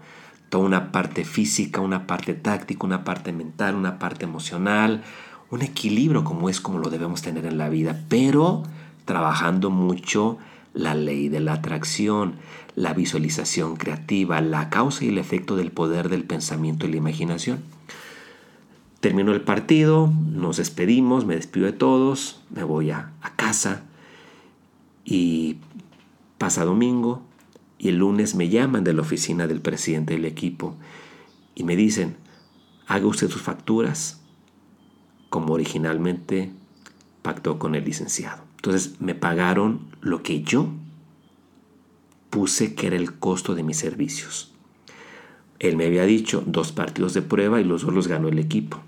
toda 0.51 0.65
una 0.65 0.91
parte 0.91 1.23
física, 1.23 1.79
una 1.79 2.05
parte 2.05 2.33
táctica, 2.33 2.85
una 2.85 3.05
parte 3.05 3.31
mental, 3.31 3.73
una 3.73 3.99
parte 3.99 4.25
emocional, 4.25 5.01
un 5.49 5.61
equilibrio 5.61 6.25
como 6.25 6.49
es 6.49 6.59
como 6.59 6.77
lo 6.77 6.89
debemos 6.89 7.21
tener 7.21 7.45
en 7.45 7.57
la 7.57 7.69
vida, 7.69 8.03
pero 8.09 8.63
trabajando 9.05 9.69
mucho 9.69 10.37
la 10.73 10.93
ley 10.93 11.29
de 11.29 11.39
la 11.39 11.53
atracción, 11.53 12.33
la 12.75 12.93
visualización 12.93 13.77
creativa, 13.77 14.41
la 14.41 14.69
causa 14.69 15.05
y 15.05 15.07
el 15.07 15.19
efecto 15.19 15.55
del 15.55 15.71
poder 15.71 16.09
del 16.09 16.25
pensamiento 16.25 16.85
y 16.85 16.91
la 16.91 16.97
imaginación. 16.97 17.61
Terminó 18.99 19.31
el 19.31 19.41
partido, 19.41 20.11
nos 20.33 20.57
despedimos, 20.57 21.25
me 21.25 21.35
despido 21.35 21.65
de 21.65 21.71
todos, 21.73 22.41
me 22.53 22.63
voy 22.63 22.91
a, 22.91 23.13
a 23.21 23.37
casa 23.37 23.83
y 25.05 25.59
pasa 26.37 26.65
domingo, 26.65 27.21
y 27.81 27.89
el 27.89 27.97
lunes 27.97 28.35
me 28.35 28.47
llaman 28.47 28.83
de 28.83 28.93
la 28.93 29.01
oficina 29.01 29.47
del 29.47 29.59
presidente 29.59 30.13
del 30.13 30.25
equipo 30.25 30.75
y 31.55 31.63
me 31.63 31.75
dicen, 31.75 32.15
haga 32.85 33.07
usted 33.07 33.27
sus 33.27 33.41
facturas 33.41 34.21
como 35.31 35.53
originalmente 35.53 36.51
pactó 37.23 37.57
con 37.57 37.73
el 37.73 37.83
licenciado. 37.83 38.43
Entonces 38.57 39.01
me 39.01 39.15
pagaron 39.15 39.87
lo 39.99 40.21
que 40.21 40.43
yo 40.43 40.69
puse 42.29 42.75
que 42.75 42.85
era 42.85 42.97
el 42.97 43.15
costo 43.15 43.55
de 43.55 43.63
mis 43.63 43.77
servicios. 43.77 44.53
Él 45.57 45.75
me 45.75 45.87
había 45.87 46.05
dicho 46.05 46.43
dos 46.45 46.71
partidos 46.71 47.15
de 47.15 47.23
prueba 47.23 47.59
y 47.61 47.63
los 47.63 47.81
dos 47.81 47.95
los 47.95 48.07
ganó 48.07 48.27
el 48.27 48.37
equipo. 48.37 48.79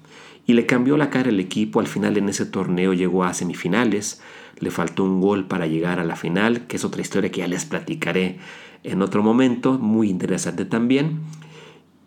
Y 0.45 0.53
le 0.53 0.67
cambió 0.67 0.97
la 0.97 1.09
cara 1.09 1.29
el 1.29 1.39
equipo. 1.39 1.79
Al 1.79 1.87
final 1.87 2.15
en 2.17 2.29
ese 2.29 2.45
torneo 2.45 2.93
llegó 2.93 3.23
a 3.23 3.33
semifinales. 3.33 4.21
Le 4.59 4.69
faltó 4.69 5.03
un 5.03 5.19
gol 5.19 5.47
para 5.47 5.65
llegar 5.65 5.99
a 5.99 6.03
la 6.03 6.15
final, 6.15 6.67
que 6.67 6.75
es 6.75 6.85
otra 6.85 7.01
historia 7.01 7.31
que 7.31 7.39
ya 7.39 7.47
les 7.47 7.65
platicaré 7.65 8.37
en 8.83 9.01
otro 9.01 9.23
momento, 9.23 9.79
muy 9.79 10.09
interesante 10.09 10.65
también. 10.65 11.21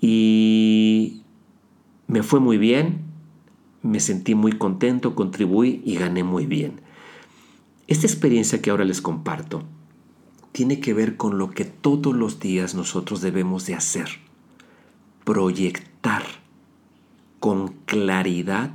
Y 0.01 1.23
me 2.07 2.23
fue 2.23 2.41
muy 2.41 2.59
bien, 2.59 3.01
me 3.83 4.01
sentí 4.01 4.35
muy 4.35 4.53
contento, 4.53 5.15
contribuí 5.15 5.81
y 5.85 5.97
gané 5.97 6.23
muy 6.23 6.47
bien. 6.47 6.81
Esta 7.87 8.07
experiencia 8.07 8.61
que 8.61 8.71
ahora 8.71 8.85
les 8.85 9.01
comparto 9.01 9.65
tiene 10.53 10.81
que 10.81 10.95
ver 10.95 11.17
con 11.17 11.39
lo 11.39 11.51
que 11.51 11.65
todos 11.65 12.15
los 12.15 12.41
días 12.41 12.75
nosotros 12.75 13.21
debemos 13.21 13.67
de 13.67 13.75
hacer. 13.75 14.09
Proyectar 15.25 16.23
con 17.41 17.69
claridad 17.85 18.71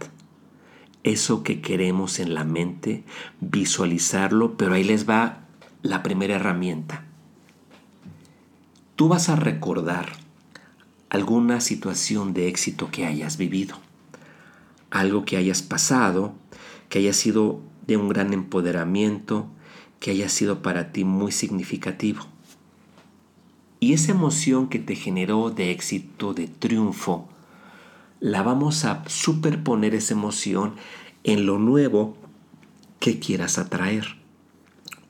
eso 1.03 1.43
que 1.43 1.61
queremos 1.61 2.19
en 2.19 2.35
la 2.35 2.43
mente, 2.43 3.03
visualizarlo, 3.39 4.57
pero 4.57 4.73
ahí 4.73 4.83
les 4.83 5.09
va 5.09 5.47
la 5.81 6.03
primera 6.03 6.35
herramienta 6.35 7.10
tú 9.01 9.07
vas 9.07 9.29
a 9.29 9.35
recordar 9.35 10.11
alguna 11.09 11.59
situación 11.59 12.35
de 12.35 12.47
éxito 12.47 12.91
que 12.91 13.07
hayas 13.07 13.35
vivido, 13.35 13.73
algo 14.91 15.25
que 15.25 15.37
hayas 15.37 15.63
pasado, 15.63 16.35
que 16.87 16.99
haya 16.99 17.13
sido 17.13 17.61
de 17.87 17.97
un 17.97 18.09
gran 18.09 18.31
empoderamiento, 18.31 19.47
que 19.99 20.11
haya 20.11 20.29
sido 20.29 20.61
para 20.61 20.91
ti 20.91 21.03
muy 21.03 21.31
significativo. 21.31 22.27
Y 23.79 23.93
esa 23.93 24.11
emoción 24.11 24.69
que 24.69 24.77
te 24.77 24.93
generó 24.93 25.49
de 25.49 25.71
éxito, 25.71 26.35
de 26.35 26.45
triunfo, 26.45 27.27
la 28.19 28.43
vamos 28.43 28.85
a 28.85 29.03
superponer 29.07 29.95
esa 29.95 30.13
emoción 30.13 30.75
en 31.23 31.47
lo 31.47 31.57
nuevo 31.57 32.17
que 32.99 33.17
quieras 33.17 33.57
atraer 33.57 34.19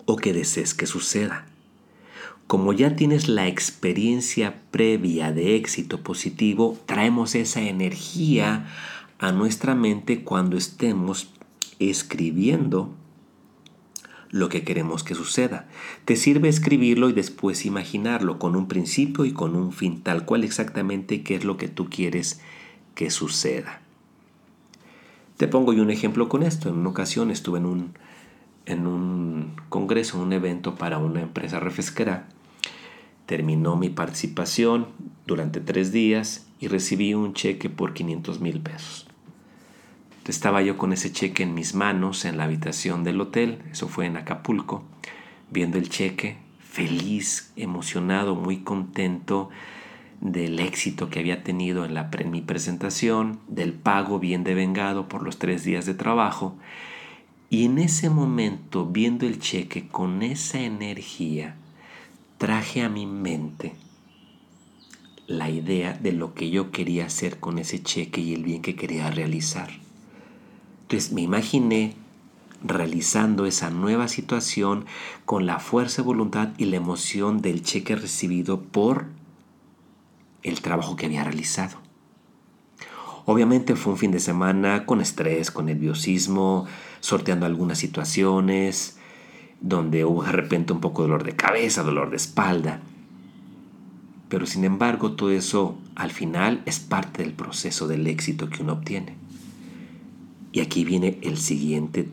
o 0.06 0.16
que 0.16 0.32
desees 0.32 0.74
que 0.74 0.86
suceda 0.86 1.51
como 2.52 2.74
ya 2.74 2.98
tienes 2.98 3.30
la 3.30 3.48
experiencia 3.48 4.62
previa 4.72 5.32
de 5.32 5.56
éxito 5.56 6.02
positivo, 6.02 6.78
traemos 6.86 7.34
esa 7.34 7.62
energía 7.62 8.68
a 9.20 9.32
nuestra 9.32 9.74
mente 9.74 10.26
cuando 10.26 10.58
estemos 10.58 11.30
escribiendo 11.80 12.94
lo 14.32 14.50
que 14.50 14.66
queremos 14.66 15.06
que 15.06 15.16
suceda. 15.16 15.70
Te 16.04 16.18
sirve 16.18 16.50
escribirlo 16.50 17.08
y 17.08 17.14
después 17.14 17.66
imaginarlo 17.66 18.38
con 18.38 18.58
un 18.58 18.68
principio 18.68 19.24
y 19.24 19.32
con 19.32 19.56
un 19.56 19.72
fin, 19.72 20.02
tal 20.02 20.26
cual 20.26 20.44
exactamente 20.44 21.24
qué 21.24 21.36
es 21.36 21.46
lo 21.46 21.56
que 21.56 21.70
tú 21.70 21.90
quieres 21.90 22.42
que 22.96 23.12
suceda. 23.12 23.80
Te 25.38 25.48
pongo 25.48 25.72
yo 25.72 25.84
un 25.84 25.90
ejemplo 25.90 26.28
con 26.28 26.44
esto. 26.44 26.68
En 26.68 26.80
una 26.80 26.90
ocasión 26.90 27.32
estuve 27.32 27.60
en 27.60 27.66
un, 27.66 27.94
en 28.66 28.88
un 28.88 29.54
congreso, 29.70 30.22
un 30.22 30.34
evento 30.34 30.76
para 30.76 30.98
una 30.98 31.22
empresa 31.22 31.62
refresquera 31.62 32.28
Terminó 33.32 33.78
mi 33.78 33.88
participación 33.88 34.88
durante 35.26 35.62
tres 35.62 35.94
días 35.94 36.48
y 36.60 36.68
recibí 36.68 37.14
un 37.14 37.34
cheque 37.34 37.70
por 37.70 37.94
500 37.94 38.42
mil 38.42 38.60
pesos. 38.60 39.08
estaba 40.28 40.62
yo 40.62 40.78
con 40.78 40.92
ese 40.92 41.14
cheque 41.14 41.44
en 41.44 41.54
mis 41.54 41.74
manos 41.74 42.26
en 42.26 42.36
la 42.36 42.44
habitación 42.44 43.06
del 43.06 43.22
hotel, 43.22 43.60
eso 43.72 43.88
fue 43.88 44.06
en 44.06 44.18
Acapulco, 44.18 44.84
viendo 45.50 45.78
el 45.78 45.88
cheque, 45.88 46.40
feliz, 46.60 47.54
emocionado, 47.56 48.36
muy 48.36 48.64
contento 48.64 49.50
del 50.20 50.60
éxito 50.60 51.10
que 51.10 51.20
había 51.20 51.42
tenido 51.42 51.86
en, 51.86 51.94
la, 51.94 52.10
mi 52.30 52.42
presentación, 52.42 53.40
del 53.48 53.72
pago 53.72 54.20
bien 54.20 54.44
devengado 54.44 55.08
por 55.08 55.24
los 55.24 55.40
tres 55.40 55.64
días 55.64 55.86
de 55.86 55.94
trabajo. 55.94 56.58
Y 57.50 57.64
en 57.64 57.78
ese 57.78 58.10
momento, 58.10 58.88
viendo 58.88 59.26
el 59.26 59.40
cheque 59.40 59.88
con 59.88 60.22
esa 60.22 60.60
energía, 60.60 61.56
traje 62.42 62.82
a 62.82 62.90
mi 62.90 63.06
mente 63.06 63.76
la 65.28 65.52
idea 65.52 65.94
de 65.94 66.12
lo 66.12 66.34
que 66.34 66.50
yo 66.50 66.72
quería 66.72 67.06
hacer 67.06 67.40
con 67.40 67.60
ese 67.60 67.84
cheque 67.84 68.20
y 68.20 68.34
el 68.34 68.44
bien 68.44 68.64
que 68.64 68.76
quería 68.76 69.12
realizar. 69.12 69.70
Entonces 70.82 71.12
me 71.12 71.22
imaginé 71.22 71.94
realizando 72.64 73.46
esa 73.46 73.70
nueva 73.70 74.08
situación 74.08 74.86
con 75.24 75.46
la 75.46 75.60
fuerza 75.60 76.02
de 76.02 76.08
voluntad 76.08 76.50
y 76.58 76.66
la 76.66 76.78
emoción 76.78 77.44
del 77.44 77.62
cheque 77.62 77.96
recibido 77.96 78.60
por 78.60 79.06
el 80.42 80.62
trabajo 80.62 80.96
que 80.96 81.06
había 81.06 81.24
realizado. 81.24 81.78
Obviamente 83.26 83.76
fue 83.76 83.94
un 83.94 84.00
fin 84.00 84.10
de 84.10 84.20
semana 84.20 84.88
con 84.88 85.00
estrés, 85.00 85.52
con 85.52 85.68
nerviosismo, 85.68 86.66
sorteando 87.02 87.46
algunas 87.46 87.78
situaciones, 87.78 88.98
donde 89.62 90.06
hubo 90.06 90.24
de 90.24 90.32
repente 90.32 90.74
un 90.74 90.82
poco 90.82 91.04
de 91.04 91.10
dolor 91.10 91.24
de 91.24 91.36
cabeza, 91.36 91.84
dolor 91.84 92.10
de 92.10 92.18
espalda. 92.18 92.82
Pero 94.28 94.46
sin 94.46 94.64
embargo 94.64 95.14
todo 95.14 95.32
eso 95.32 95.78
al 95.96 96.12
final 96.12 96.62
es 96.66 96.80
parte 96.80 97.24
del 97.24 97.34
proceso 97.34 97.88
del 97.88 98.08
éxito 98.08 98.50
que 98.50 98.64
uno 98.64 98.74
obtiene. 98.74 99.16
Y 100.52 100.60
aquí 100.60 100.84
viene 100.84 101.20
el 101.22 101.38
siguiente 101.38 102.10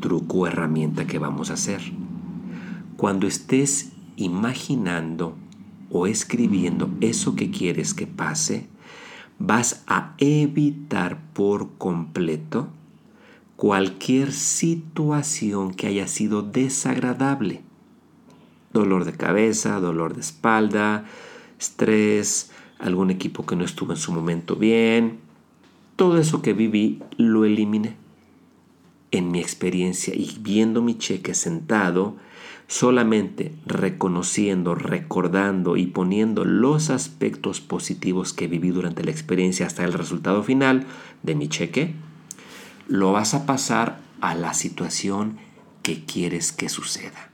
truco 0.00 0.38
o 0.38 0.46
herramienta 0.46 1.06
que 1.06 1.18
vamos 1.18 1.50
a 1.50 1.54
hacer. 1.54 1.80
Cuando 2.96 3.26
estés 3.26 3.92
imaginando 4.16 5.36
o 5.90 6.06
escribiendo 6.06 6.90
eso 7.00 7.34
que 7.36 7.50
quieres 7.50 7.94
que 7.94 8.06
pase, 8.06 8.66
vas 9.38 9.84
a 9.86 10.14
evitar 10.18 11.20
por 11.32 11.76
completo 11.76 12.68
cualquier 13.56 14.32
situación 14.32 15.72
que 15.74 15.86
haya 15.86 16.06
sido 16.06 16.42
desagradable. 16.42 17.62
Dolor 18.72 19.04
de 19.04 19.12
cabeza, 19.12 19.80
dolor 19.80 20.14
de 20.14 20.20
espalda, 20.20 21.06
estrés, 21.58 22.50
algún 22.78 23.10
equipo 23.10 23.46
que 23.46 23.56
no 23.56 23.64
estuvo 23.64 23.92
en 23.92 23.98
su 23.98 24.12
momento 24.12 24.56
bien. 24.56 25.18
Todo 25.96 26.18
eso 26.18 26.42
que 26.42 26.52
viví 26.52 27.02
lo 27.16 27.44
eliminé. 27.44 27.96
En 29.10 29.30
mi 29.30 29.40
experiencia 29.40 30.14
y 30.14 30.36
viendo 30.40 30.82
mi 30.82 30.98
cheque 30.98 31.34
sentado, 31.34 32.16
solamente 32.66 33.54
reconociendo, 33.64 34.74
recordando 34.74 35.78
y 35.78 35.86
poniendo 35.86 36.44
los 36.44 36.90
aspectos 36.90 37.62
positivos 37.62 38.34
que 38.34 38.48
viví 38.48 38.70
durante 38.70 39.04
la 39.04 39.12
experiencia 39.12 39.66
hasta 39.66 39.84
el 39.84 39.94
resultado 39.94 40.42
final 40.42 40.84
de 41.22 41.34
mi 41.34 41.48
cheque, 41.48 41.94
lo 42.88 43.12
vas 43.12 43.34
a 43.34 43.46
pasar 43.46 44.00
a 44.20 44.34
la 44.34 44.54
situación 44.54 45.38
que 45.82 46.04
quieres 46.04 46.52
que 46.52 46.68
suceda. 46.68 47.30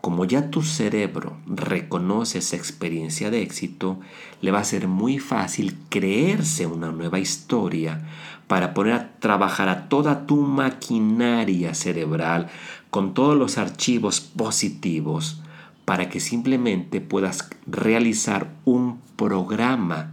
Como 0.00 0.26
ya 0.26 0.50
tu 0.50 0.62
cerebro 0.62 1.38
reconoce 1.46 2.38
esa 2.38 2.56
experiencia 2.56 3.30
de 3.30 3.40
éxito, 3.40 3.98
le 4.42 4.50
va 4.50 4.60
a 4.60 4.64
ser 4.64 4.86
muy 4.86 5.18
fácil 5.18 5.78
creerse 5.88 6.66
una 6.66 6.92
nueva 6.92 7.20
historia 7.20 8.06
para 8.46 8.74
poner 8.74 8.92
a 8.92 9.18
trabajar 9.18 9.70
a 9.70 9.88
toda 9.88 10.26
tu 10.26 10.42
maquinaria 10.42 11.72
cerebral 11.74 12.50
con 12.90 13.14
todos 13.14 13.36
los 13.36 13.56
archivos 13.56 14.20
positivos 14.20 15.40
para 15.84 16.08
que 16.08 16.20
simplemente 16.20 17.00
puedas 17.00 17.48
realizar 17.66 18.54
un 18.64 19.00
programa 19.16 20.12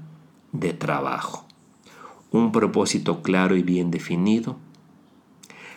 de 0.51 0.73
trabajo, 0.73 1.45
un 2.31 2.51
propósito 2.51 3.21
claro 3.21 3.55
y 3.55 3.63
bien 3.63 3.91
definido, 3.91 4.57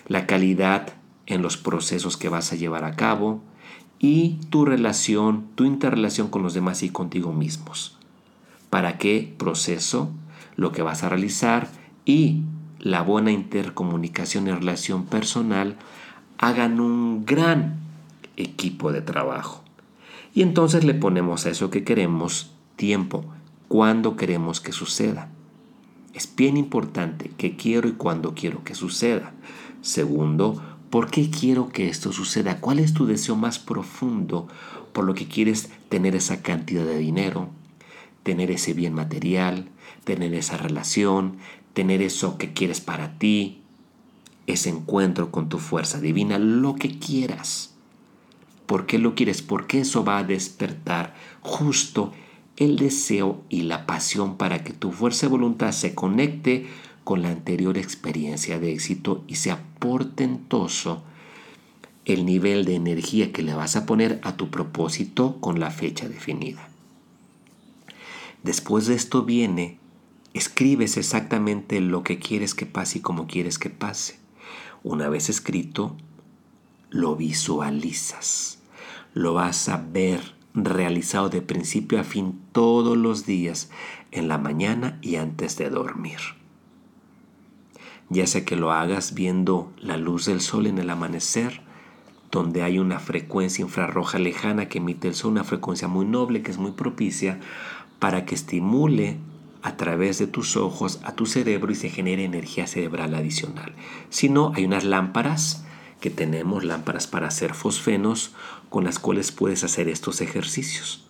la 0.07 0.27
calidad 0.27 0.95
en 1.27 1.43
los 1.43 1.57
procesos 1.57 2.17
que 2.17 2.29
vas 2.29 2.53
a 2.53 2.57
llevar 2.57 2.85
a 2.85 2.97
cabo, 2.97 3.40
y 3.99 4.38
tu 4.51 4.64
relación, 4.64 5.47
tu 5.55 5.64
interrelación 5.64 6.29
con 6.29 6.43
los 6.43 6.55
demás 6.55 6.83
y 6.83 6.90
contigo 6.90 7.33
mismos. 7.33 7.97
¿Para 8.69 8.99
qué 8.99 9.35
proceso? 9.38 10.11
Lo 10.57 10.73
que 10.73 10.83
vas 10.83 11.03
a 11.03 11.09
realizar 11.09 11.69
y 12.05 12.43
la 12.81 13.03
buena 13.03 13.33
intercomunicación 13.33 14.47
y 14.47 14.53
relación 14.53 15.07
personal 15.07 15.77
hagan 16.38 16.81
un 16.81 17.25
gran 17.25 17.77
equipo 18.37 18.93
de 18.93 19.01
trabajo. 19.01 19.62
Y 20.35 20.43
entonces 20.43 20.85
le 20.85 20.95
ponemos 20.95 21.47
a 21.47 21.51
eso 21.51 21.71
que 21.71 21.85
queremos 21.85 22.51
tiempo, 22.77 23.25
cuando 23.69 24.17
queremos 24.17 24.61
que 24.61 24.73
suceda. 24.73 25.31
Es 26.14 26.35
bien 26.35 26.57
importante 26.57 27.31
que 27.37 27.57
quiero 27.57 27.88
y 27.88 27.92
cuándo 27.92 28.35
quiero 28.35 28.64
que 28.64 28.74
suceda. 28.74 29.33
Segundo, 29.83 30.62
¿Por 30.94 31.11
qué 31.11 31.29
quiero 31.29 31.70
que 31.70 31.88
esto 31.88 32.12
suceda? 32.12 32.61
¿Cuál 32.61 32.79
es 32.79 32.94
tu 32.94 33.05
deseo 33.05 33.35
más 33.35 33.59
profundo 33.59 34.46
por 34.92 35.05
lo 35.05 35.14
que 35.14 35.27
quieres 35.27 35.70
tener 35.88 36.14
esa 36.14 36.40
cantidad 36.40 36.85
de 36.85 36.98
dinero, 36.98 37.48
tener 38.22 38.53
ese 38.53 38.74
bien 38.74 38.94
material, 38.94 39.68
tener 40.05 40.33
esa 40.35 40.57
relación, 40.57 41.38
tener 41.72 42.00
eso 42.00 42.38
que 42.38 42.53
quieres 42.53 42.81
para 42.81 43.18
ti, 43.18 43.61
ese 44.46 44.68
encuentro 44.68 45.33
con 45.33 45.48
tu 45.48 45.59
fuerza 45.59 46.00
divina, 46.00 46.38
lo 46.38 46.77
que 46.77 46.96
quieras? 47.00 47.74
¿Por 48.66 48.87
qué 48.87 49.00
lo 49.00 49.16
quieres? 49.16 49.42
Porque 49.42 49.81
eso 49.81 50.05
va 50.05 50.18
a 50.18 50.22
despertar 50.22 51.16
justo 51.40 52.12
el 52.57 52.77
deseo 52.77 53.43
y 53.49 53.62
la 53.62 53.87
pasión 53.87 54.37
para 54.37 54.62
que 54.62 54.73
tu 54.73 54.93
fuerza 54.93 55.27
de 55.27 55.33
voluntad 55.33 55.73
se 55.73 55.95
conecte 55.95 56.67
con 57.03 57.23
la 57.23 57.31
anterior 57.31 57.77
experiencia 57.77 58.59
de 58.59 58.73
éxito 58.73 59.25
y 59.27 59.37
sea 59.37 59.62
portentoso 59.79 61.03
el 62.05 62.27
nivel 62.27 62.64
de 62.64 62.75
energía 62.75 63.33
que 63.33 63.43
le 63.43 63.55
vas 63.55 63.77
a 63.77 63.87
poner 63.87 64.21
a 64.23 64.37
tu 64.37 64.51
propósito 64.51 65.40
con 65.40 65.59
la 65.59 65.71
fecha 65.71 66.09
definida. 66.09 66.69
Después 68.43 68.87
de 68.87 68.95
esto 68.95 69.23
viene, 69.23 69.79
escribes 70.35 70.97
exactamente 70.97 71.81
lo 71.81 72.03
que 72.03 72.19
quieres 72.19 72.55
que 72.55 72.67
pase 72.67 72.99
y 72.99 73.01
cómo 73.01 73.27
quieres 73.27 73.59
que 73.59 73.71
pase. 73.71 74.19
Una 74.83 75.09
vez 75.09 75.31
escrito, 75.31 75.97
lo 76.90 77.17
visualizas. 77.17 78.59
Lo 79.14 79.33
vas 79.33 79.69
a 79.69 79.79
ver 79.79 80.34
realizado 80.55 81.29
de 81.29 81.43
principio 81.43 82.01
a 82.01 82.05
fin 82.05 82.40
todos 82.53 82.97
los 82.97 83.27
días, 83.27 83.71
en 84.12 84.29
la 84.29 84.38
mañana 84.38 84.99
y 85.03 85.17
antes 85.17 85.59
de 85.59 85.69
dormir 85.69 86.21
ya 88.09 88.27
sea 88.27 88.45
que 88.45 88.57
lo 88.57 88.73
hagas 88.73 89.14
viendo 89.14 89.73
la 89.79 89.97
luz 89.97 90.27
del 90.27 90.40
sol 90.40 90.67
en 90.67 90.79
el 90.79 90.90
amanecer, 90.90 91.61
donde 92.31 92.62
hay 92.62 92.79
una 92.79 92.99
frecuencia 92.99 93.62
infrarroja 93.62 94.19
lejana 94.19 94.69
que 94.69 94.79
emite 94.79 95.09
el 95.09 95.14
sol, 95.14 95.33
una 95.33 95.45
frecuencia 95.45 95.88
muy 95.88 96.05
noble 96.05 96.43
que 96.43 96.51
es 96.51 96.59
muy 96.59 96.73
propicia 96.73 97.40
para 97.99 98.25
que 98.25 98.35
estimule 98.35 99.19
a 99.62 99.77
través 99.77 100.19
de 100.19 100.27
tus 100.27 100.57
ojos 100.57 101.01
a 101.05 101.12
tu 101.12 101.27
cerebro 101.27 101.73
y 101.73 101.75
se 101.75 101.88
genere 101.88 102.25
energía 102.25 102.67
cerebral 102.67 103.14
adicional. 103.14 103.73
Si 104.11 104.29
no, 104.29 104.53
hay 104.55 104.64
unas 104.64 104.85
lámparas 104.85 105.64
que 106.05 106.11
tenemos, 106.11 106.64
lámparas 106.64 107.07
para 107.07 107.29
hacer 107.29 107.55
fosfenos, 107.55 108.33
con 108.69 108.85
las 108.85 108.99
cuales 108.99 109.33
puedes 109.33 109.64
hacer 109.64 109.88
estos 109.88 110.21
ejercicios. 110.21 111.07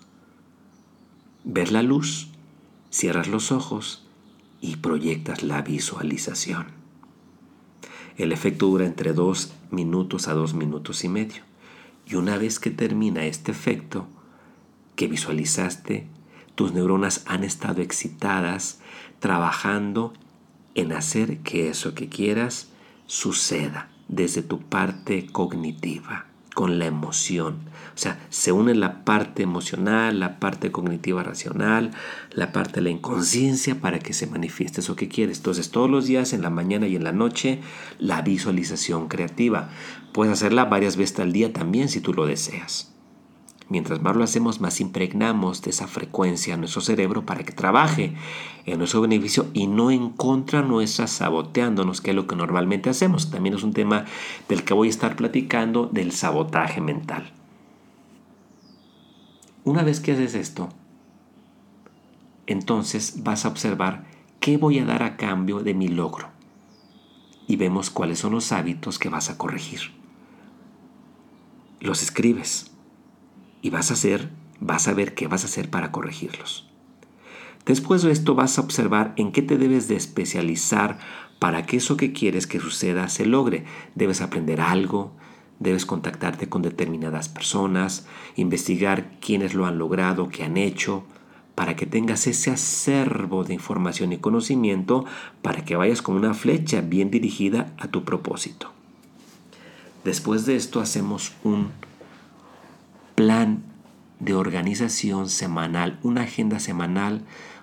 Ver 1.43 1.73
la 1.73 1.83
luz, 1.83 2.29
cierras 2.93 3.27
los 3.27 3.51
ojos 3.51 4.07
y 4.61 4.77
proyectas 4.77 5.43
la 5.43 5.63
visualización. 5.63 6.67
El 8.19 8.31
efecto 8.31 8.67
dura 8.67 8.87
entre 8.87 9.15
dos 9.15 9.53
minutos 9.73 10.29
a 10.29 10.35
dos 10.35 10.55
minutos 10.55 11.03
y 11.03 11.09
medio. 11.09 11.43
Y 12.07 12.15
una 12.15 12.39
vez 12.39 12.61
que 12.61 12.71
termina 12.71 13.27
este 13.27 13.51
efecto 13.51 14.07
que 14.95 15.09
visualizaste, 15.09 16.07
tus 16.55 16.73
neuronas 16.73 17.25
han 17.27 17.43
estado 17.43 17.83
excitadas 17.83 18.79
trabajando 19.19 20.13
en 20.77 20.93
hacer 20.93 21.39
que 21.39 21.69
eso 21.69 21.97
que 21.97 22.09
quieras 22.09 22.69
suceda 23.09 23.91
desde 24.09 24.43
tu 24.43 24.61
parte 24.61 25.27
cognitiva 25.27 26.27
con 26.55 26.79
la 26.79 26.87
emoción. 26.87 27.57
O 27.95 27.99
sea, 27.99 28.25
se 28.31 28.53
une 28.53 28.75
la 28.75 29.05
parte 29.05 29.43
emocional, 29.43 30.19
la 30.21 30.39
parte 30.39 30.73
cognitiva 30.73 31.23
racional, 31.23 31.91
la 32.33 32.53
parte 32.53 32.77
de 32.77 32.83
la 32.83 32.91
inconsciencia 32.91 33.81
para 33.81 33.99
que 33.99 34.15
se 34.15 34.27
manifieste 34.27 34.81
eso 34.81 34.97
que 34.97 35.09
quieres. 35.09 35.39
Entonces, 35.39 35.71
todos 35.71 35.91
los 35.91 36.07
días, 36.07 36.33
en 36.33 36.43
la 36.43 36.51
mañana 36.51 36.87
y 36.87 36.97
en 36.97 37.05
la 37.05 37.13
noche, 37.13 37.61
la 37.99 38.23
visualización 38.23 39.09
creativa. 39.09 39.69
Puedes 40.13 40.33
hacerla 40.33 40.65
varias 40.65 40.97
veces 40.97 41.21
al 41.21 41.33
día 41.33 41.53
también 41.53 41.89
si 41.89 42.01
tú 42.01 42.15
lo 42.15 42.27
deseas. 42.27 42.94
Mientras 43.71 44.03
más 44.03 44.15
lo 44.15 44.25
hacemos, 44.25 44.61
más 44.61 44.81
impregnamos 44.81 45.63
de 45.63 45.71
esa 45.71 45.87
frecuencia 45.87 46.55
a 46.55 46.57
nuestro 46.59 46.83
cerebro 46.83 47.25
para 47.25 47.45
que 47.45 47.53
trabaje 47.53 48.15
en 48.67 48.79
nuestro 48.79 49.01
beneficio 49.01 49.47
y 49.55 49.67
no 49.67 49.91
en 49.91 50.11
contra 50.11 50.61
nuestra, 50.61 51.07
saboteándonos, 51.07 52.03
que 52.03 52.11
es 52.11 52.17
lo 52.17 52.27
que 52.27 52.37
normalmente 52.37 52.91
hacemos. 52.91 53.31
También 53.31 53.55
es 53.55 53.63
un 53.63 53.73
tema 53.73 54.05
del 54.49 54.65
que 54.65 54.75
voy 54.75 54.89
a 54.89 54.91
estar 54.91 55.17
platicando, 55.17 55.87
del 55.87 56.13
sabotaje 56.13 56.83
mental. 56.83 57.33
Una 59.65 59.83
vez 59.83 60.01
que 60.01 60.13
haces 60.13 60.35
esto, 60.35 60.69
entonces 62.47 63.23
vas 63.23 63.47
a 63.47 63.49
observar 63.49 64.05
qué 64.41 64.59
voy 64.59 64.79
a 64.79 64.85
dar 64.85 65.03
a 65.03 65.17
cambio 65.17 65.61
de 65.61 65.73
mi 65.73 65.89
logro. 65.89 66.29
Y 67.47 67.57
vemos 67.57 67.89
cuáles 67.89 68.19
son 68.19 68.33
los 68.33 68.53
hábitos 68.53 68.99
que 68.99 69.09
vas 69.09 69.31
a 69.31 69.39
corregir. 69.39 69.81
Los 71.81 72.03
escribes 72.03 72.74
y 73.65 73.71
vas 73.71 73.91
a 73.91 73.95
hacer, 73.95 74.29
vas 74.61 74.89
a 74.89 74.93
ver 74.93 75.15
qué 75.15 75.27
vas 75.27 75.43
a 75.43 75.47
hacer 75.47 75.71
para 75.71 75.91
corregirlos. 75.91 76.69
Después 77.65 78.03
de 78.03 78.13
esto 78.13 78.35
vas 78.35 78.59
a 78.59 78.61
observar 78.61 79.15
en 79.17 79.33
qué 79.33 79.41
te 79.41 79.57
debes 79.57 79.89
de 79.89 79.97
especializar 79.97 80.99
para 81.39 81.65
que 81.65 81.79
eso 81.79 81.97
que 81.97 82.13
quieres 82.13 82.47
que 82.47 82.61
suceda 82.61 83.09
se 83.09 83.25
logre. 83.25 83.65
Debes 83.95 84.21
aprender 84.21 84.61
algo, 84.61 85.13
debes 85.61 85.87
contactarte 85.87 86.47
con 86.47 86.61
determinadas 86.61 87.31
personas, 87.31 88.07
investigar 88.37 89.19
quiénes 89.19 89.55
lo 89.55 89.65
han 89.65 89.79
logrado, 89.79 90.29
qué 90.29 90.45
han 90.45 90.59
hecho, 90.59 91.05
para 91.55 91.75
que 91.75 91.87
tengas 91.87 92.27
ese 92.27 92.51
acervo 92.51 93.45
de 93.45 93.55
información 93.55 94.13
y 94.13 94.19
conocimiento 94.19 95.07
para 95.41 95.65
que 95.65 95.77
vayas 95.77 96.03
con 96.03 96.17
una 96.17 96.35
flecha 96.35 96.83
bien 96.83 97.11
dirigida 97.11 97.73
a 97.79 97.89
tu 97.89 98.05
propósito. 98.05 98.73
Después 100.05 100.45
de 100.45 100.57
esto 100.57 100.81
hacemos 100.81 101.33
un 101.45 101.71
plan 103.15 103.63
de 104.21 104.35
organización 104.35 105.29
semanal, 105.29 105.99
una 106.03 106.23
agenda 106.23 106.59
semanal 106.59 107.23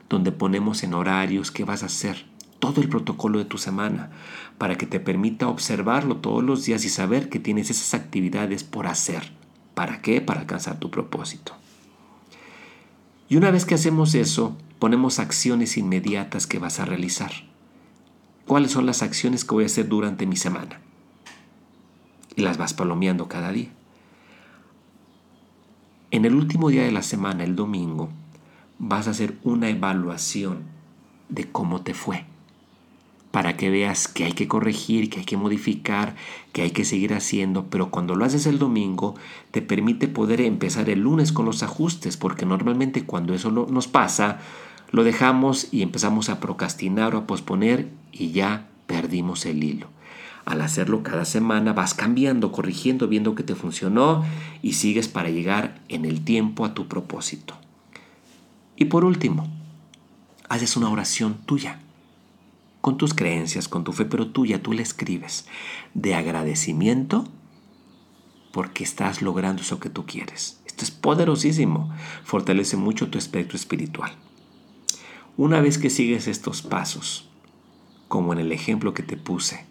donde 0.10 0.32
ponemos 0.32 0.84
en 0.84 0.94
horarios 0.94 1.52
qué 1.52 1.64
vas 1.64 1.84
a 1.84 1.88
hacer, 1.88 2.26
todo 2.60 2.82
el 2.82 2.90
protocolo 2.90 3.40
de 3.40 3.46
tu 3.46 3.58
semana, 3.58 4.12
para 4.58 4.78
que 4.78 4.86
te 4.86 5.00
permita 5.00 5.48
observarlo 5.48 6.18
todos 6.18 6.44
los 6.44 6.66
días 6.66 6.86
y 6.86 6.90
saber 6.90 7.30
que 7.30 7.40
tienes 7.40 7.70
esas 7.70 7.94
actividades 7.94 8.64
por 8.64 8.88
hacer. 8.88 9.32
¿Para 9.74 10.02
qué? 10.02 10.22
Para 10.22 10.42
alcanzar 10.42 10.80
tu 10.80 10.92
propósito. 10.92 11.54
Y 13.30 13.38
una 13.38 13.52
vez 13.52 13.66
que 13.66 13.76
hacemos 13.76 14.14
eso, 14.14 14.58
ponemos 14.80 15.20
acciones 15.20 15.78
inmediatas 15.78 16.46
que 16.46 16.60
vas 16.60 16.80
a 16.80 16.86
realizar. 16.86 17.32
¿Cuáles 18.46 18.72
son 18.72 18.86
las 18.86 19.02
acciones 19.02 19.46
que 19.46 19.56
voy 19.56 19.64
a 19.64 19.68
hacer 19.68 19.88
durante 19.88 20.26
mi 20.26 20.36
semana? 20.36 20.82
Y 22.36 22.42
las 22.42 22.58
vas 22.58 22.74
palomeando 22.74 23.30
cada 23.30 23.52
día. 23.52 23.70
En 26.12 26.26
el 26.26 26.36
último 26.36 26.70
día 26.70 26.84
de 26.84 26.92
la 26.92 27.04
semana, 27.04 27.46
el 27.46 27.56
domingo, 27.56 28.10
vas 28.80 29.08
a 29.08 29.12
hacer 29.12 29.38
una 29.44 29.70
evaluación 29.70 30.64
de 31.30 31.50
cómo 31.50 31.84
te 31.84 31.94
fue, 31.94 32.26
para 33.32 33.56
que 33.56 33.70
veas 33.70 34.10
que 34.10 34.26
hay 34.26 34.34
que 34.34 34.50
corregir, 34.50 35.10
que 35.10 35.20
hay 35.20 35.26
que 35.26 35.38
modificar, 35.38 36.18
que 36.52 36.64
hay 36.64 36.72
que 36.72 36.84
seguir 36.84 37.14
haciendo, 37.14 37.68
pero 37.70 37.92
cuando 37.92 38.16
lo 38.16 38.26
haces 38.26 38.46
el 38.46 38.60
domingo 38.60 39.16
te 39.52 39.62
permite 39.62 40.10
poder 40.10 40.42
empezar 40.42 40.90
el 40.90 41.00
lunes 41.00 41.32
con 41.32 41.46
los 41.46 41.64
ajustes, 41.64 42.18
porque 42.18 42.46
normalmente 42.46 43.06
cuando 43.06 43.34
eso 43.34 43.50
nos 43.50 43.88
pasa, 43.88 44.40
lo 44.92 45.06
dejamos 45.06 45.70
y 45.72 45.82
empezamos 45.82 46.28
a 46.28 46.42
procrastinar 46.42 47.16
o 47.16 47.20
a 47.20 47.26
posponer 47.26 47.88
y 48.12 48.32
ya 48.32 48.68
perdimos 48.86 49.46
el 49.46 49.64
hilo. 49.64 49.88
Al 50.52 50.60
hacerlo 50.60 51.02
cada 51.02 51.24
semana 51.24 51.72
vas 51.72 51.94
cambiando, 51.94 52.52
corrigiendo, 52.52 53.08
viendo 53.08 53.36
que 53.36 53.44
te 53.44 53.56
funcionó 53.56 54.26
y 54.62 54.74
sigues 54.74 55.08
para 55.08 55.30
llegar 55.30 55.80
en 55.88 56.04
el 56.04 56.26
tiempo 56.26 56.66
a 56.66 56.74
tu 56.74 56.90
propósito. 56.90 57.56
Y 58.76 58.84
por 58.84 59.06
último, 59.06 59.48
haces 60.50 60.76
una 60.76 60.90
oración 60.90 61.36
tuya, 61.46 61.80
con 62.82 62.98
tus 62.98 63.14
creencias, 63.14 63.70
con 63.70 63.86
tu 63.86 63.94
fe, 63.94 64.04
pero 64.04 64.28
tuya, 64.28 64.62
tú 64.62 64.74
la 64.74 64.82
escribes, 64.82 65.48
de 65.94 66.16
agradecimiento 66.16 67.24
porque 68.52 68.84
estás 68.84 69.22
logrando 69.22 69.62
eso 69.62 69.80
que 69.80 69.90
tú 69.90 70.06
quieres. 70.06 70.60
Esto 70.66 70.84
es 70.84 70.92
poderosísimo, 70.92 71.96
fortalece 72.26 72.76
mucho 72.76 73.10
tu 73.10 73.18
espectro 73.18 73.56
espiritual. 73.56 74.12
Una 75.38 75.62
vez 75.62 75.78
que 75.78 75.90
sigues 75.90 76.28
estos 76.28 76.62
pasos, 76.62 77.30
como 78.10 78.34
en 78.34 78.40
el 78.40 78.52
ejemplo 78.52 78.94
que 78.94 79.04
te 79.04 79.16
puse, 79.16 79.71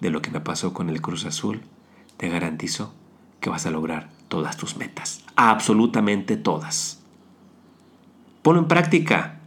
de 0.00 0.10
lo 0.10 0.22
que 0.22 0.30
me 0.30 0.40
pasó 0.40 0.72
con 0.72 0.90
el 0.90 1.00
Cruz 1.00 1.24
Azul, 1.24 1.62
te 2.16 2.28
garantizo 2.28 2.94
que 3.40 3.50
vas 3.50 3.66
a 3.66 3.70
lograr 3.70 4.10
todas 4.28 4.56
tus 4.56 4.76
metas. 4.76 5.22
Absolutamente 5.36 6.36
todas. 6.36 7.00
Ponlo 8.42 8.60
en 8.60 8.68
práctica. 8.68 9.40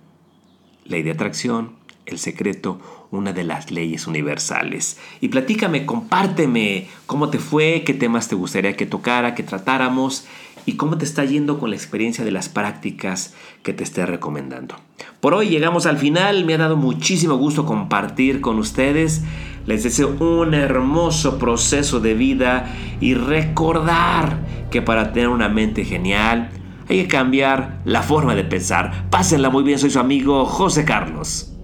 Ley 0.85 1.03
de 1.03 1.11
atracción, 1.11 1.75
el 2.05 2.17
secreto, 2.17 2.79
una 3.11 3.33
de 3.33 3.43
las 3.43 3.71
leyes 3.71 4.07
universales. 4.07 4.97
Y 5.21 5.29
platícame, 5.29 5.85
compárteme 5.85 6.87
cómo 7.05 7.29
te 7.29 7.39
fue, 7.39 7.83
qué 7.85 7.93
temas 7.93 8.27
te 8.27 8.35
gustaría 8.35 8.75
que 8.75 8.85
tocara, 8.85 9.35
que 9.35 9.43
tratáramos 9.43 10.25
y 10.65 10.73
cómo 10.73 10.97
te 10.97 11.05
está 11.05 11.25
yendo 11.25 11.59
con 11.59 11.69
la 11.69 11.75
experiencia 11.75 12.23
de 12.23 12.31
las 12.31 12.49
prácticas 12.49 13.33
que 13.63 13.73
te 13.73 13.83
esté 13.83 14.05
recomendando. 14.05 14.75
Por 15.19 15.33
hoy 15.33 15.49
llegamos 15.49 15.85
al 15.85 15.97
final, 15.97 16.45
me 16.45 16.53
ha 16.53 16.57
dado 16.57 16.75
muchísimo 16.75 17.35
gusto 17.37 17.65
compartir 17.65 18.41
con 18.41 18.59
ustedes. 18.59 19.21
Les 19.69 19.83
deseo 19.83 20.15
un 20.19 20.55
hermoso 20.55 21.37
proceso 21.37 21.99
de 21.99 22.15
vida 22.15 22.73
y 22.99 23.13
recordar 23.13 24.39
que 24.71 24.81
para 24.81 25.13
tener 25.13 25.29
una 25.29 25.47
mente 25.47 25.85
genial 25.85 26.49
hay 26.89 27.03
que 27.03 27.07
cambiar 27.07 27.79
la 27.85 28.01
forma 28.01 28.33
de 28.33 28.43
pensar. 28.43 29.05
Pásenla 29.11 29.51
muy 29.51 29.61
bien, 29.61 29.77
soy 29.77 29.91
su 29.91 29.99
amigo 29.99 30.43
José 30.45 30.85
Carlos. 30.85 31.58